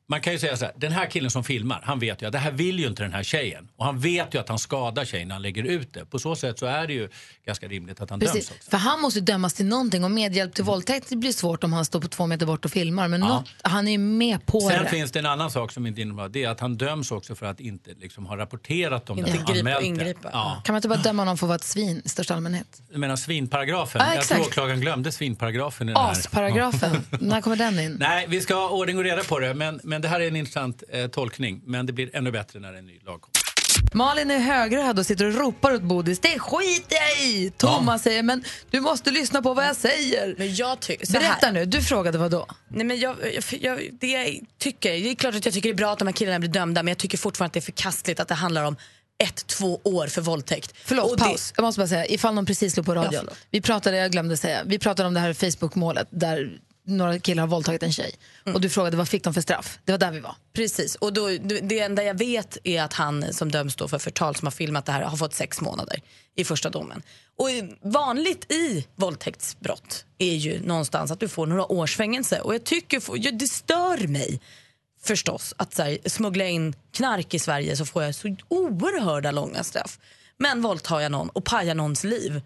[0.08, 2.32] man kan ju säga så här, den här killen som filmar, han vet ju att
[2.32, 3.68] det här vill ju inte den här tjejen.
[3.76, 6.06] Och han vet ju att han skadar tjejen när han lägger ut det.
[6.06, 7.10] På så sätt så är det ju
[7.46, 8.70] ganska rimligt att han döms Precis, också.
[8.70, 11.86] för han måste dömas till någonting och medhjälp till våldtäkt det blir svårt om han
[11.86, 13.08] står på två meter bort och filmar.
[13.08, 14.90] Men något, han är med på Sen det.
[14.90, 17.46] finns det en annan sak som inte innebär det är att han döms också för
[17.46, 19.38] att inte liksom, ha rapporterat om Inte det.
[19.38, 19.86] gripa- det.
[19.86, 20.30] ingripa.
[20.34, 20.62] Ja.
[20.66, 22.82] Kan man inte bara döma någon för att vara ett svin i största allmänhet?
[22.92, 24.02] Jag menar svinparagrafen.
[24.02, 24.36] Ja, jag exakt.
[24.42, 26.12] tror åklagaren glömde svinparagrafen i den här.
[26.12, 27.96] Asparagrafen, när kommer den in?
[28.00, 29.54] Nej, vi ska ha ordning och reda på det.
[29.54, 31.62] Men, men det här är en intressant eh, tolkning.
[31.66, 33.32] Men det blir ännu bättre när en ny lag kommer.
[33.94, 36.20] Malin är högröd och sitter och ropar åt Bodis.
[36.20, 37.52] Det skiter jag i!
[37.58, 40.36] Thomas säger, men du måste lyssna på vad jag säger.
[40.38, 41.12] Men jag tycker.
[41.14, 42.48] Berätta nu, du frågade vad då?
[42.68, 45.74] Nej, men jag, jag, jag, det jag tycker, det är klart att jag tycker det
[45.74, 47.62] är bra att de här killarna blir dömda men jag tycker fortfarande att det är
[47.62, 48.76] förkastligt att det handlar om
[49.24, 50.74] ett, två år för våldtäkt.
[50.84, 51.54] Förlåt, Och det- paus.
[51.56, 53.14] Jag måste bara säga, ifall någon precis slog på Ja, radion.
[53.20, 53.38] förlåt.
[53.52, 57.48] vi pratade, jag glömde säga, vi pratade om det här Facebook-målet där några killar har
[57.48, 58.16] våldtagit en tjej.
[58.46, 58.56] Mm.
[58.56, 59.80] Och du frågade vad fick de för straff?
[59.86, 60.36] Det var där vi var.
[60.54, 61.28] Precis, och då,
[61.62, 64.92] det enda jag vet är att han som döms för förtal som har filmat det
[64.92, 66.02] här har fått sex månader
[66.36, 67.02] i första domen.
[67.38, 67.48] Och
[67.82, 72.40] vanligt i våldtäktsbrott är ju någonstans att du får några års fängelse.
[72.40, 74.42] Och jag tycker, det stör mig
[75.04, 79.64] förstås att så här, smuggla in knark i Sverige så får jag så oerhörda långa
[79.64, 80.00] straff.
[80.38, 82.42] Men våldtar jag någon och pajar någons liv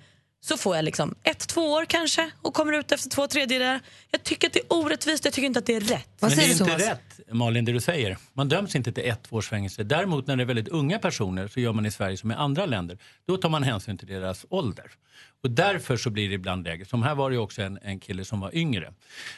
[0.47, 3.79] så får jag liksom ett, två år kanske och kommer ut efter två tredjedelar.
[4.11, 6.09] Jag tycker att det är orättvist, jag tycker inte att det är rätt.
[6.19, 8.17] Men det är inte rätt, Malin, det du säger.
[8.33, 9.83] Man döms inte till ett två års fängelse.
[9.83, 12.65] Däremot när det är väldigt unga personer så gör man i Sverige som i andra
[12.65, 12.97] länder.
[13.27, 14.91] Då tar man hänsyn till deras ålder.
[15.43, 16.85] Och därför så blir det ibland lägre.
[16.85, 18.93] Som här var det ju också en, en kille som var yngre.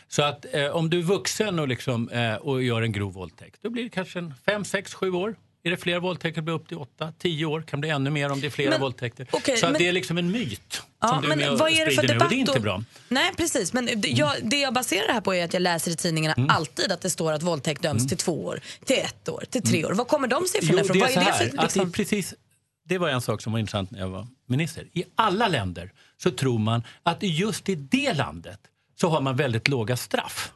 [0.08, 3.60] Så att eh, om du är vuxen och, liksom, eh, och gör en grov våldtäkt,
[3.62, 5.36] då blir det kanske en fem, sex, sju år.
[5.64, 7.62] Är det fler våldtäkter blir det upp till åtta, tio år.
[7.62, 9.28] Kan bli ännu mer om det är flera Men, våldtäkter.
[9.32, 11.60] okej, så men- det är liksom en myt Ja, som du är men med och
[11.60, 12.08] vad är det för nu.
[12.08, 12.84] debatt Och det är inte bra.
[13.10, 15.92] Nej precis, men det jag, det jag baserar det här på är att jag läser
[15.92, 16.50] i tidningarna Mm.
[16.50, 19.86] alltid att det står att våldtäkt döms till två år, till ett år, till tre
[19.86, 19.92] år.
[19.92, 20.98] Var kommer de siffrorna ifrån?
[20.98, 21.92] det är Vad är det att det, är liksom?
[21.92, 22.34] precis,
[22.86, 24.88] det var en sak som var intressant när jag var minister.
[24.94, 25.92] I alla länder
[26.24, 28.60] så tror man att just i det landet
[29.02, 30.52] så har man väldigt låga straff.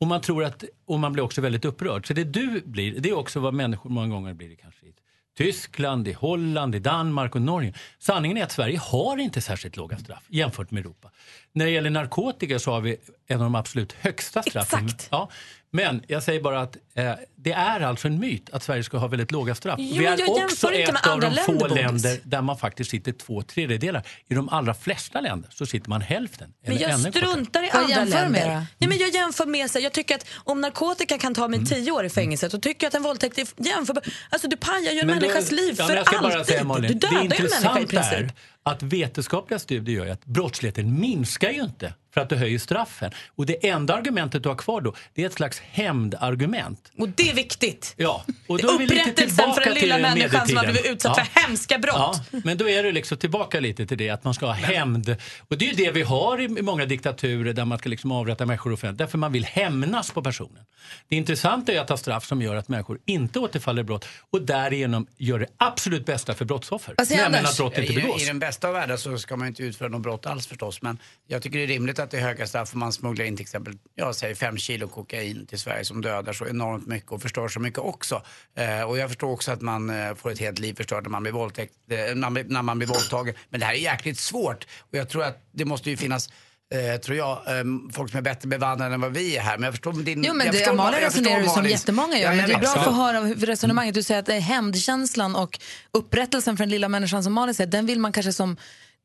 [0.00, 2.06] Och man, tror att, och man blir också väldigt upprörd.
[2.06, 4.94] Så det du blir, det är också vad människor många gånger blir kanske i
[5.36, 7.74] Tyskland, i Holland, i Danmark och Norge.
[7.98, 11.10] Sanningen är att Sverige har inte särskilt låga straff jämfört med Europa.
[11.52, 14.84] När det gäller narkotika så har vi en av de absolut högsta straffen.
[14.84, 15.08] Exakt.
[15.10, 15.28] Ja,
[15.70, 17.12] men jag säger bara att eh,
[17.44, 19.76] det är alltså en myt att Sverige ska ha väldigt låga straff.
[19.78, 21.76] Jo, vi men är jag också ett av andra de länder, få Bodis.
[21.76, 24.02] länder där man faktiskt sitter två tredjedelar.
[24.28, 26.52] I de allra flesta länder så sitter man hälften.
[26.66, 28.40] Men jag struntar i andra länder.
[28.48, 28.64] då?
[28.78, 29.82] Nej, men jag jämför med sig.
[29.82, 31.66] Jag tycker att om narkotika kan ta mig Mm.
[31.68, 34.02] tio år i fängelse då tycker jag att en våldtäkt är jämförbar.
[34.30, 36.32] Alltså du pajar ju en Men då- människas liv ja, för jag ska alltid.
[36.32, 38.12] bara säga, Malin, du dödar det ju en människa i princip.
[38.12, 38.30] är
[38.64, 43.10] att vetenskapliga studier gör ju att brottsligheten minskar ju inte för att du höjer straffen.
[43.36, 46.92] Och det enda argumentet du har kvar då, det är ett slags hämndargument.
[46.98, 47.94] Och det är viktigt.
[47.96, 50.64] Ja, och då är vi lite Upprättelsen tillbaka för den lilla till människan som har
[50.64, 50.72] medeltiden.
[50.72, 51.24] blivit utsatt Ja.
[51.24, 51.94] för hemska brott.
[52.30, 55.16] Ja, men då är det liksom tillbaka lite till det att man ska ha hämnd.
[55.48, 58.12] Och det är ju det vi har i i många diktaturer där man ska liksom
[58.12, 58.98] avrätta människor offentligt.
[58.98, 60.64] Därför man vill hämnas på personen.
[61.08, 64.42] Det intressanta är att ha straff som gör att människor inte återfaller i brott och
[64.42, 66.94] därigenom gör det absolut bästa för brottsoffer.
[66.98, 67.50] Nämligen Anders?
[67.50, 68.22] att brott inte I, begås.
[68.22, 70.82] I den bästa av världar så ska man inte utföra något brott alls förstås.
[70.82, 73.36] Men jag tycker det är rimligt att det är höga straff om man smugglar in
[73.36, 77.21] till exempel, jag säger fem kilo kokain till Sverige som dödar så enormt mycket och
[77.22, 78.22] förstör så mycket också.
[78.56, 81.22] Eh, och jag förstår också att man eh, får ett helt liv förstört när man
[81.22, 83.34] blir våldtäkt, eh, när, när man blir våldtagen.
[83.50, 86.28] Men det här är jäkligt svårt och jag tror att det måste ju finnas
[86.72, 89.58] Eh, tror jag, eh, folk som är bättre bevandrade än vad vi är här.
[89.58, 90.24] Men jag förstår din...
[90.26, 92.30] Jo, men jag det, förstår, resonerar ju som jättemånga gör.
[92.30, 93.94] Ja, men det är bra att få höra resonemanget.
[93.94, 95.60] Du säger att det är hämndkänslan och
[95.90, 98.56] upprättelsen för den lilla människan som Malin säger, den vill man kanske som...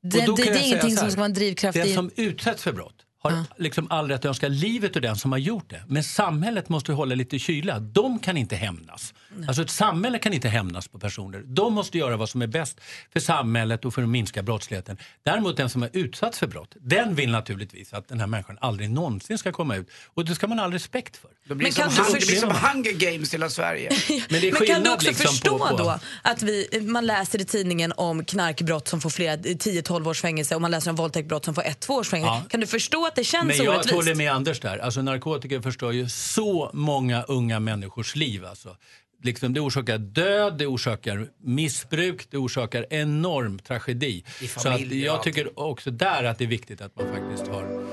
[0.02, 1.94] Det, det, det är ingenting som ska vara en drivkraft Den i...
[1.94, 5.40] som utsätts för brott har liksom all rätt att önska livet ur den som har
[5.40, 5.84] gjort det.
[5.88, 7.80] Men samhället måste hålla lite kyla.
[7.80, 9.14] De kan inte hämnas.
[9.48, 11.44] Alltså ett samhälle kan inte hämnas på personer.
[11.46, 12.80] De måste göra vad som är bäst
[13.14, 14.98] för samhället och för att minska brottsligheten.
[15.24, 18.90] Däremot den som har utsatts för brott, den vill naturligtvis att den här människan aldrig
[18.90, 19.88] någonsin ska komma ut.
[20.14, 21.30] Och det ska man ha all respekt för.
[21.48, 23.90] Det blir, Men som, kan du hung- det blir som Hunger Games i hela Sverige.
[24.30, 27.06] Men det är Men kan du också liksom förstå på- på- då att vi, man
[27.06, 30.96] läser i tidningen om knarkbrott som får flera 10-12 års fängelse och man läser om
[30.96, 32.34] våldtäktbrott som får 1-2 års fängelse.
[32.44, 32.50] Ja.
[32.50, 33.96] Kan du förstå att det känns Men jag orättvist?
[33.96, 34.78] håller med Anders där.
[34.78, 38.46] Alltså, narkotika förstör ju så många unga människors liv.
[38.46, 38.76] Alltså.
[39.24, 44.24] Liksom, det orsakar död, det orsakar missbruk, det orsakar enorm tragedi.
[44.42, 47.86] I Så att jag tycker också där att det är viktigt att man faktiskt har,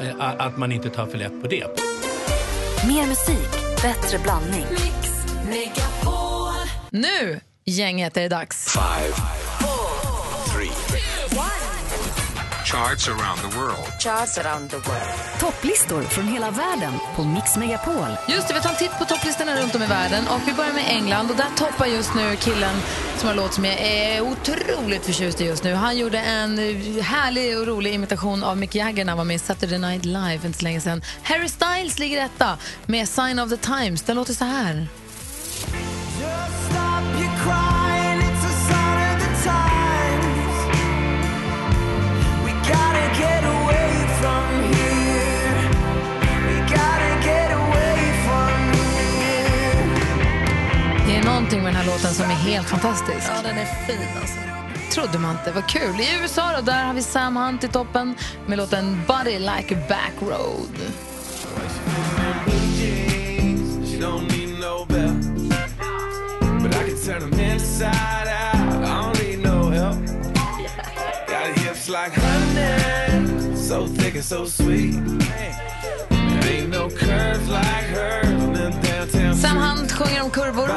[0.00, 1.66] eh, att man inte tar för lätt på det.
[2.88, 4.64] Mer musik, bättre blandning.
[6.90, 8.72] Nu, gänget, är det dags.
[8.72, 9.14] Five,
[12.72, 13.88] Charts around the world.
[13.98, 15.40] Charts around the world.
[15.40, 18.16] Topplistor från hela världen på Mix Megapol.
[18.28, 20.72] Just det, vi tar en titt på topplistorna runt om i världen och vi börjar
[20.72, 22.76] med England och där toppar just nu killen
[23.16, 25.74] som har låt som jag är otroligt förtjust i just nu.
[25.74, 26.58] Han gjorde en
[27.02, 30.38] härlig och rolig imitation av Mick Jagger när han var med i Saturday Night Live
[30.38, 31.02] för inte så länge sedan.
[31.22, 34.02] Harry Styles ligger etta med Sign of the Times.
[34.02, 34.88] Den låter så här.
[51.22, 53.30] Är någonting med den här låten som är helt fantastisk.
[53.36, 54.38] Ja, den är fin alltså.
[54.90, 55.52] trodde man inte.
[55.52, 56.00] Vad kul.
[56.00, 58.14] I USA då, där har vi Sam Hunt i toppen
[58.46, 60.78] med låten Body Like a Back Road.
[63.84, 63.98] She
[79.42, 79.56] Sam.
[79.56, 80.68] Hunt sjunger om kurvor.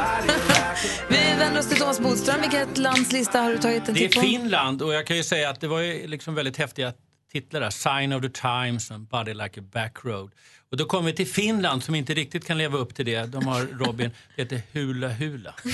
[1.09, 2.41] vi vänder oss till Thomas Bodström.
[2.41, 4.21] Vilket lands lista har du tagit en Det är titt på?
[4.21, 6.93] Finland och jag kan ju säga att det var ju liksom väldigt häftiga
[7.31, 7.69] titlar där.
[7.69, 10.31] Sign of the Times and Body Like a Back Road.
[10.71, 13.25] Och då kommer vi till Finland som inte riktigt kan leva upp till det.
[13.25, 15.53] De har Robin, det heter Hula Hula.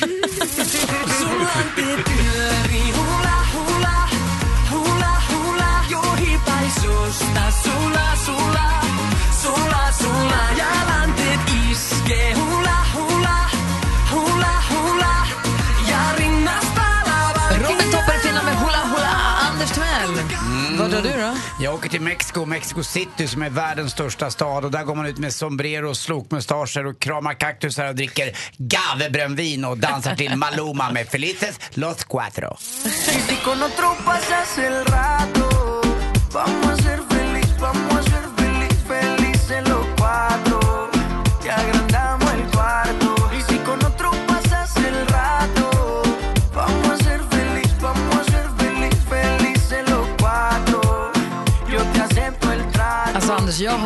[17.71, 19.15] Robin toppar i Finland med Hula Hula.
[19.51, 21.33] Anders Timell, vad drar du då?
[21.63, 25.05] Jag åker till Mexiko, Mexico City som är världens största stad och där går man
[25.05, 31.07] ut med sombrero, slokmustascher och kramar kaktusar och dricker gavebrännvin och dansar till Maluma med
[31.07, 32.57] Felices Los Cuatro.
[33.29, 35.81] Y con otro pasas el rato.
[36.33, 38.20] Vamos a ser feliz, vamos a ser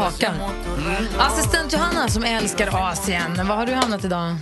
[0.05, 0.35] Jag hakar.
[1.19, 3.37] Assistent Johanna som älskar Asien.
[3.37, 4.35] Vad har du hamnat idag?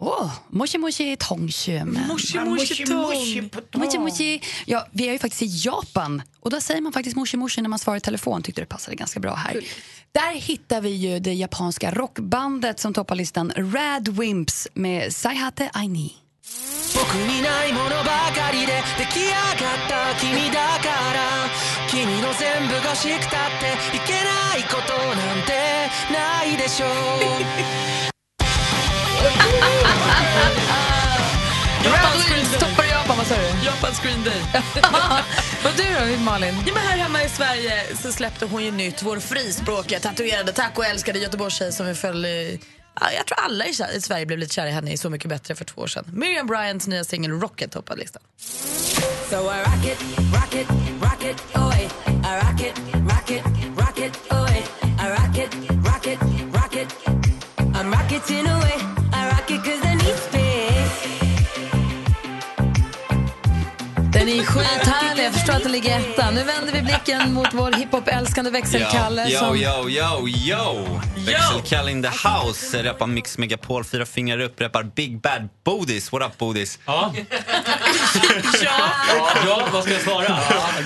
[0.00, 1.98] Åh, moshi moshi tongshum.
[2.08, 3.50] Moshi moshi tong.
[3.74, 4.42] Moshi moshi.
[4.66, 7.68] Ja, vi är ju faktiskt i Japan och där säger man faktiskt moshi moshi när
[7.68, 8.42] man svarar i telefon.
[8.42, 9.60] Tyckte det passade ganska bra här.
[10.12, 16.21] Där hittar vi ju det japanska rockbandet som toppar listan Rad Wimps med Saihate Aini.
[16.95, 21.49] 僕にないものばかりで出来上がった君だから
[21.89, 25.53] 君の全部がしくたっていけないことなんて
[26.11, 26.89] ないでしょう
[31.87, 33.65] Rad Wimps toppar i Japan, vad sa du?
[33.65, 34.41] Japans Green Day.
[35.63, 36.55] Vad du då, Malin?
[36.65, 39.03] Ja, men här hemma i Sverige så släppte hon ju nytt.
[39.03, 42.59] Vår frispråkiga, tatuerade, tacoälskade Göteborgstjej som vi föll i...
[42.59, 45.54] Ja, jag tror alla i Sverige- blev lite kära i henne i Så mycket bättre
[45.54, 46.04] för två år sedan.
[46.12, 48.22] Miriam Bryants nya singel Rocket toppade listan.
[49.30, 49.98] So I rock it,
[50.32, 50.66] rock it,
[51.02, 51.88] rock it, away.
[52.06, 52.78] I rock it,
[53.10, 53.42] rock it,
[53.76, 54.62] rock it, away.
[54.82, 55.54] I rock it,
[55.86, 56.18] rock it,
[56.54, 56.88] rock it.
[57.74, 58.71] I'm rocketing away.
[64.22, 66.30] Den är skithärlig, jag förstår att den ligger etta.
[66.30, 69.28] Nu vänder vi blicken mot vår hiphop-älskande växelkalle.
[69.28, 69.56] Yo, som...
[69.56, 71.00] yo, yo, yo!
[71.16, 72.82] Växelkalle in the house.
[72.82, 74.60] Rappar Mix Megapol, fyra fingrar upp.
[74.60, 76.12] Rappar Big Bad Bodis.
[76.12, 76.78] What up Bodis?
[76.86, 77.14] Ja.
[79.46, 80.38] Ja, vad ska jag svara?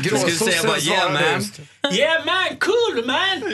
[0.05, 1.51] Jag skulle säga bara yeah man.
[1.93, 3.53] Yeah man, cool man!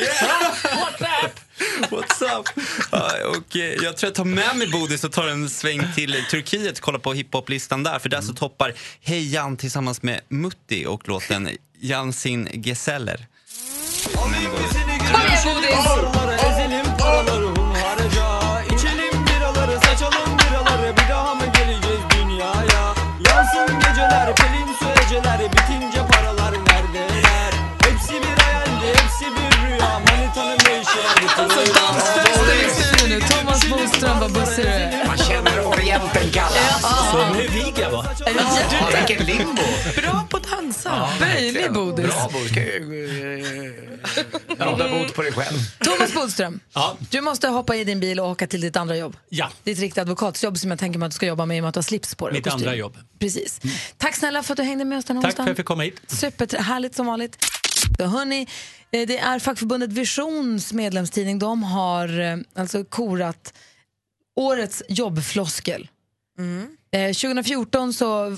[0.63, 1.42] What's up?
[1.91, 2.49] What's up?
[2.93, 6.25] Ja, och, eh, jag tror jag tar med mig Bodis och tar en sväng till
[6.31, 7.99] Turkiet och kollar på hiphoplistan där.
[7.99, 11.49] För där så toppar Hey Jan tillsammans med Mutti och låten
[11.81, 13.27] Jansin Geseller.
[14.15, 16.22] Paraları ezelim
[34.01, 35.07] Bussig du är.
[35.07, 37.11] Man känner Orienten kallas.
[37.11, 38.07] Som Viga va?
[38.27, 39.63] Ja, vilken limbo.
[39.97, 41.09] Bra på att dansa.
[41.21, 42.07] Böjlig Bodis.
[42.07, 42.55] Bra Bodis.
[44.59, 45.57] Råda bot på dig själv.
[45.85, 46.97] Thomas Bodström, Ja.
[47.11, 49.17] du måste hoppa i din bil och åka till ditt andra jobb.
[49.29, 49.51] Ja.
[49.65, 51.69] Ditt riktiga advokatsjobb som jag tänker mig att du ska jobba med i och med
[51.69, 52.39] att du har slips på dig.
[52.39, 52.97] Mitt andra jobb.
[53.19, 53.61] Precis.
[53.99, 55.67] Tack snälla för att du hängde med oss den här Tack för att jag fick
[55.67, 56.01] komma hit.
[56.07, 57.45] Superhärligt som vanligt.
[57.99, 58.47] Då, hörni,
[58.91, 61.39] eh, det är fackförbundet Visions medlemstidning.
[61.39, 63.53] De har eh, alltså korat
[64.37, 65.89] årets jobbfloskel.
[66.91, 68.37] Eh, 2014 så,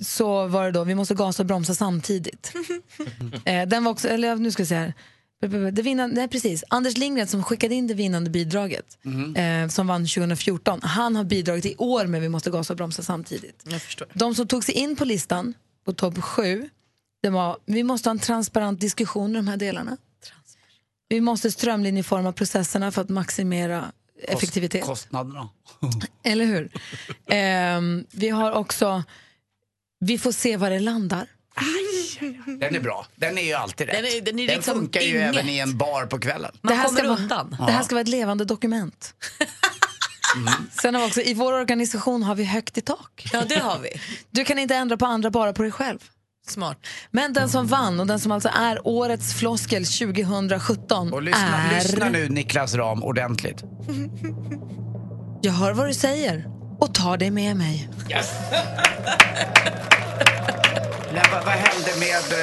[0.00, 2.52] så var det då vi måste gasa och bromsa samtidigt.
[3.44, 4.94] eh, den var också, eller nu ska vi se här.
[5.72, 6.64] Det vinnande, nej, precis.
[6.68, 8.98] Anders Lindgren som skickade in det vinnande bidraget
[9.36, 10.80] eh, som vann 2014.
[10.82, 13.62] Han har bidragit i år med Vi måste gasa och bromsa samtidigt.
[13.64, 14.08] Jag förstår.
[14.12, 15.54] De som tog sig in på listan
[15.84, 16.68] på topp sju,
[17.22, 19.96] det var vi måste ha en transparent diskussion i de här delarna.
[21.08, 23.92] Vi måste strömlinjeforma processerna för att maximera
[24.22, 24.84] effektivitet.
[24.84, 25.48] Kostnaderna.
[26.24, 26.70] Eller hur?
[27.30, 29.02] Ehm, vi har också,
[30.00, 31.26] vi får se var det landar.
[32.60, 33.06] Den är bra.
[33.16, 33.96] Den är ju alltid rätt.
[33.96, 35.34] Den är- den är liksom funkar ju inget.
[35.34, 36.52] även i en bar på kvällen.
[36.62, 39.14] det, här kommer ska vara, det här ska vara ett levande dokument.
[40.82, 43.28] Sen har vi också, i vår organisation har vi högt i tak.
[43.32, 43.88] Ja, det har vi.
[44.30, 45.98] Du kan inte ändra på andra, bara på dig själv.
[46.48, 46.78] Smart.
[47.10, 51.74] Men den som vann och den som alltså är årets floskel 2017 Och lyssna, är...
[51.74, 53.64] lyssna nu Niklas Ram ordentligt.
[55.42, 56.46] Jag hör vad du säger
[56.80, 57.88] och tar det med mig.
[58.10, 58.30] Yes.
[61.12, 62.40] Nej, vad, vad hände med...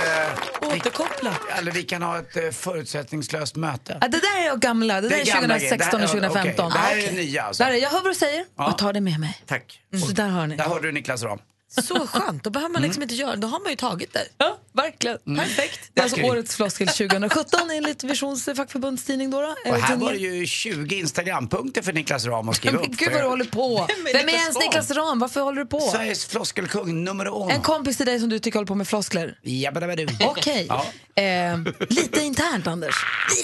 [0.69, 1.31] Eh, Återkoppla.
[1.47, 3.97] Vi, eller vi kan ha ett eh, förutsättningslöst möte.
[4.01, 6.15] Ja, det där är gamla, det, Det där är är gamla 2016 grejer.
[6.15, 6.65] och Det här- 2015.
[6.65, 7.15] okej, det här är Ah, okej.
[7.15, 7.63] det nya alltså.
[7.63, 8.67] Där är, jag hör vad du säger Ja.
[8.71, 9.37] och tar det med mig.
[9.47, 9.79] Tack.
[10.07, 10.55] Så där hör ni.
[10.55, 11.39] Där hörde du Niklas Ram.
[11.81, 14.25] Så skönt, då behöver man liksom inte göra Då har man ju tagit det.
[14.37, 15.17] Ja, verkligen.
[15.37, 15.79] Perfekt.
[15.93, 19.29] Det är alltså årets floskel 2017 enligt Visions fackförbundstidning.
[19.31, 19.47] Då, då.
[19.47, 22.97] Och Eller här var det ju 20 Instagrampunkter för Niklas Ram att skriva Men upp.
[22.97, 23.87] gud vad du håller på.
[24.13, 25.19] Vem är ens Niklas Ram?
[25.19, 25.79] Varför håller du på?
[25.79, 29.39] Sveriges floskelkung nummer En kompis till dig som du tycker håller på med floskler?
[29.41, 30.07] Jabbadabadu.
[30.25, 30.65] Okej.
[30.69, 30.85] Ja.
[31.23, 31.57] Eh,
[31.89, 32.95] lite internt, Anders.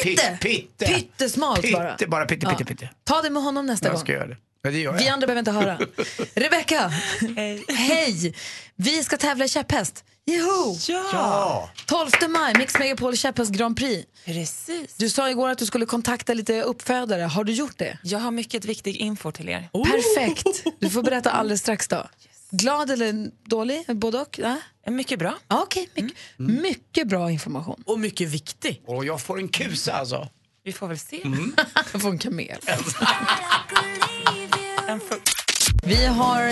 [0.05, 0.21] Lite.
[0.21, 0.85] Pytte, pytte.
[0.85, 1.91] Pyttesmalt bara.
[1.91, 2.89] Pytte, bara pytte, pytte, pytte.
[3.03, 4.01] Ta det med honom nästa Jag gång.
[4.01, 4.37] ska göra det.
[4.61, 4.99] Ja, det gör jag.
[4.99, 5.79] Vi andra behöver inte höra.
[6.35, 6.91] Rebecka,
[7.67, 8.33] hej.
[8.75, 10.03] Vi ska tävla i käpphäst.
[10.25, 10.75] Joho!
[10.87, 11.69] Ja.
[11.85, 14.07] 12 maj, Mix Megapol käpphäst Grand Prix.
[14.25, 14.95] Precis.
[14.97, 17.21] Du sa igår att du skulle kontakta lite uppfödare.
[17.21, 17.97] Har du gjort det?
[18.03, 19.69] Jag har mycket viktig info till er.
[19.71, 20.63] Perfekt.
[20.79, 22.07] Du får berätta alldeles strax då.
[22.51, 23.83] Glad eller dålig?
[23.87, 24.39] Både och?
[24.39, 24.57] Ja.
[24.87, 25.37] Mycket bra.
[25.47, 27.83] Ja, Okej, mycket, mycket bra information.
[27.85, 28.81] Och mycket viktig.
[28.85, 30.27] Och jag får en kusa alltså.
[30.63, 31.21] Vi får väl se.
[31.93, 32.57] Jag får en kamel.
[34.89, 35.17] En för...
[35.83, 36.51] Vi har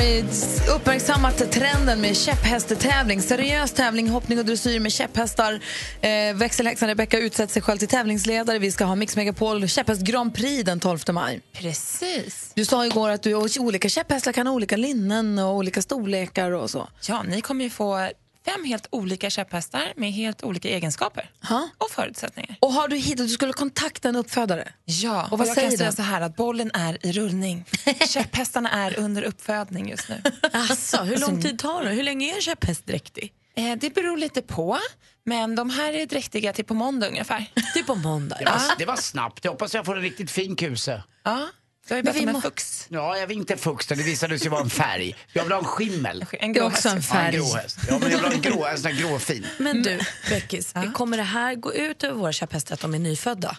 [0.76, 3.22] uppmärksammat trenden med käpphästtävling.
[3.22, 5.60] Seriös tävling, hoppning och dressyr med käpphästar.
[6.02, 8.60] Eh, växelhäxan Rebecca utsett sig själv till tävlingsledare.
[8.60, 11.42] Vi ska ha Mix Megapol käpphäst Grand Prix den 12 maj.
[11.54, 12.52] Precis.
[12.56, 16.70] Du sa igår att du, olika käpphästar kan ha olika linnen och olika storlekar och
[16.70, 16.90] så.
[17.08, 18.10] Ja, ni kommer ju få
[18.52, 21.70] fem helt olika käpphästar med helt olika egenskaper Ha?
[21.78, 22.56] och förutsättningar.
[22.60, 24.74] Och har du hittat, du skulle kontakta en uppfödare?
[24.86, 27.66] Ja, Och vad jag säger kan säga så här att bollen är i rullning.
[28.08, 30.22] Käpphästarna är under uppfödning just nu.
[30.54, 31.90] Alltså, hur lång tid tar det?
[31.90, 33.34] Hur länge är en käpphäst dräktig?
[33.56, 34.78] Eh, det beror lite på,
[35.26, 37.46] men de här är dräktiga till på måndag ungefär.
[37.74, 38.36] Till på måndag.
[38.40, 39.46] Det var, det var snabbt.
[39.46, 41.04] Jag hoppas jag får en riktigt fin kuse.
[41.24, 41.48] Ja,
[41.88, 42.86] Du har ju bett vi om en fux.
[42.90, 43.90] Ja, jag vill inte fuxt.
[43.90, 45.16] Det visade sig vara en färg.
[45.34, 46.26] Jag vill ha en skimmel.
[46.32, 47.36] En är också en Ja, en färg.
[47.36, 47.78] gråhäst.
[47.90, 49.46] Ja, men jag vill ha en grå, en sån här gråfin.
[49.58, 53.58] Men du, Beckis, kommer det här gå ut över våra käpphästar att de är nyfödda?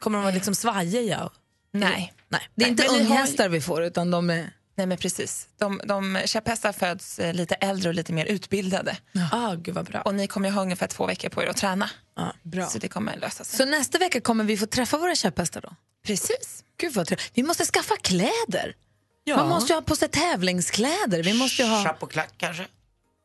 [0.00, 1.30] Kommer de vara liksom svajiga?
[1.72, 2.12] Nej.
[2.28, 2.40] Nej.
[2.54, 4.50] Det är inte har- unghästar vi får, utan de är...
[4.76, 5.46] Nej men precis.
[5.58, 8.96] De, de käpphästar föds eh, lite äldre och lite mer utbildade.
[9.32, 10.00] Ah, gud vad bra.
[10.00, 11.90] Och ni kommer ju ha ungefär två veckor på er att träna.
[12.42, 12.66] bra.
[12.66, 13.56] Så det kommer lösa sig.
[13.58, 15.74] Så nästa vecka kommer vi få träffa våra käpphästar då?
[16.06, 16.63] Precis.
[16.84, 17.30] Gud vad trevligt.
[17.34, 18.74] Vi måste skaffa kläder.
[19.24, 19.36] Ja.
[19.36, 21.22] Man måste ju ha på sig tävlingskläder.
[21.22, 21.84] Vi måste ju ha...
[21.84, 22.66] Chapeauklack kanske?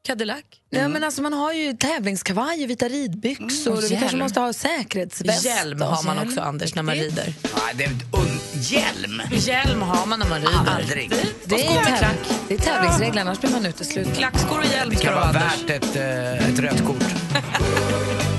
[0.07, 0.43] Cadillac?
[0.69, 3.71] Ja, men alltså, man har ju tävlingskavaj och vita ridbyxor.
[3.77, 5.45] Mm, vi kanske måste ha säkerhetsväst.
[5.45, 7.33] Hjälm har man också, Anders, när man rider.
[7.43, 9.21] Ja, det är un- hjälm!
[9.31, 10.71] Hjälm har man när man rider.
[10.77, 11.11] Aldrig.
[11.45, 12.17] Det är, täv- klack.
[12.47, 14.13] det är tävlingsregler, annars blir man utesluten.
[14.15, 17.03] Klackskor och hjälm Det ska kan du ha, vara värt ett, eh, ett rött kort.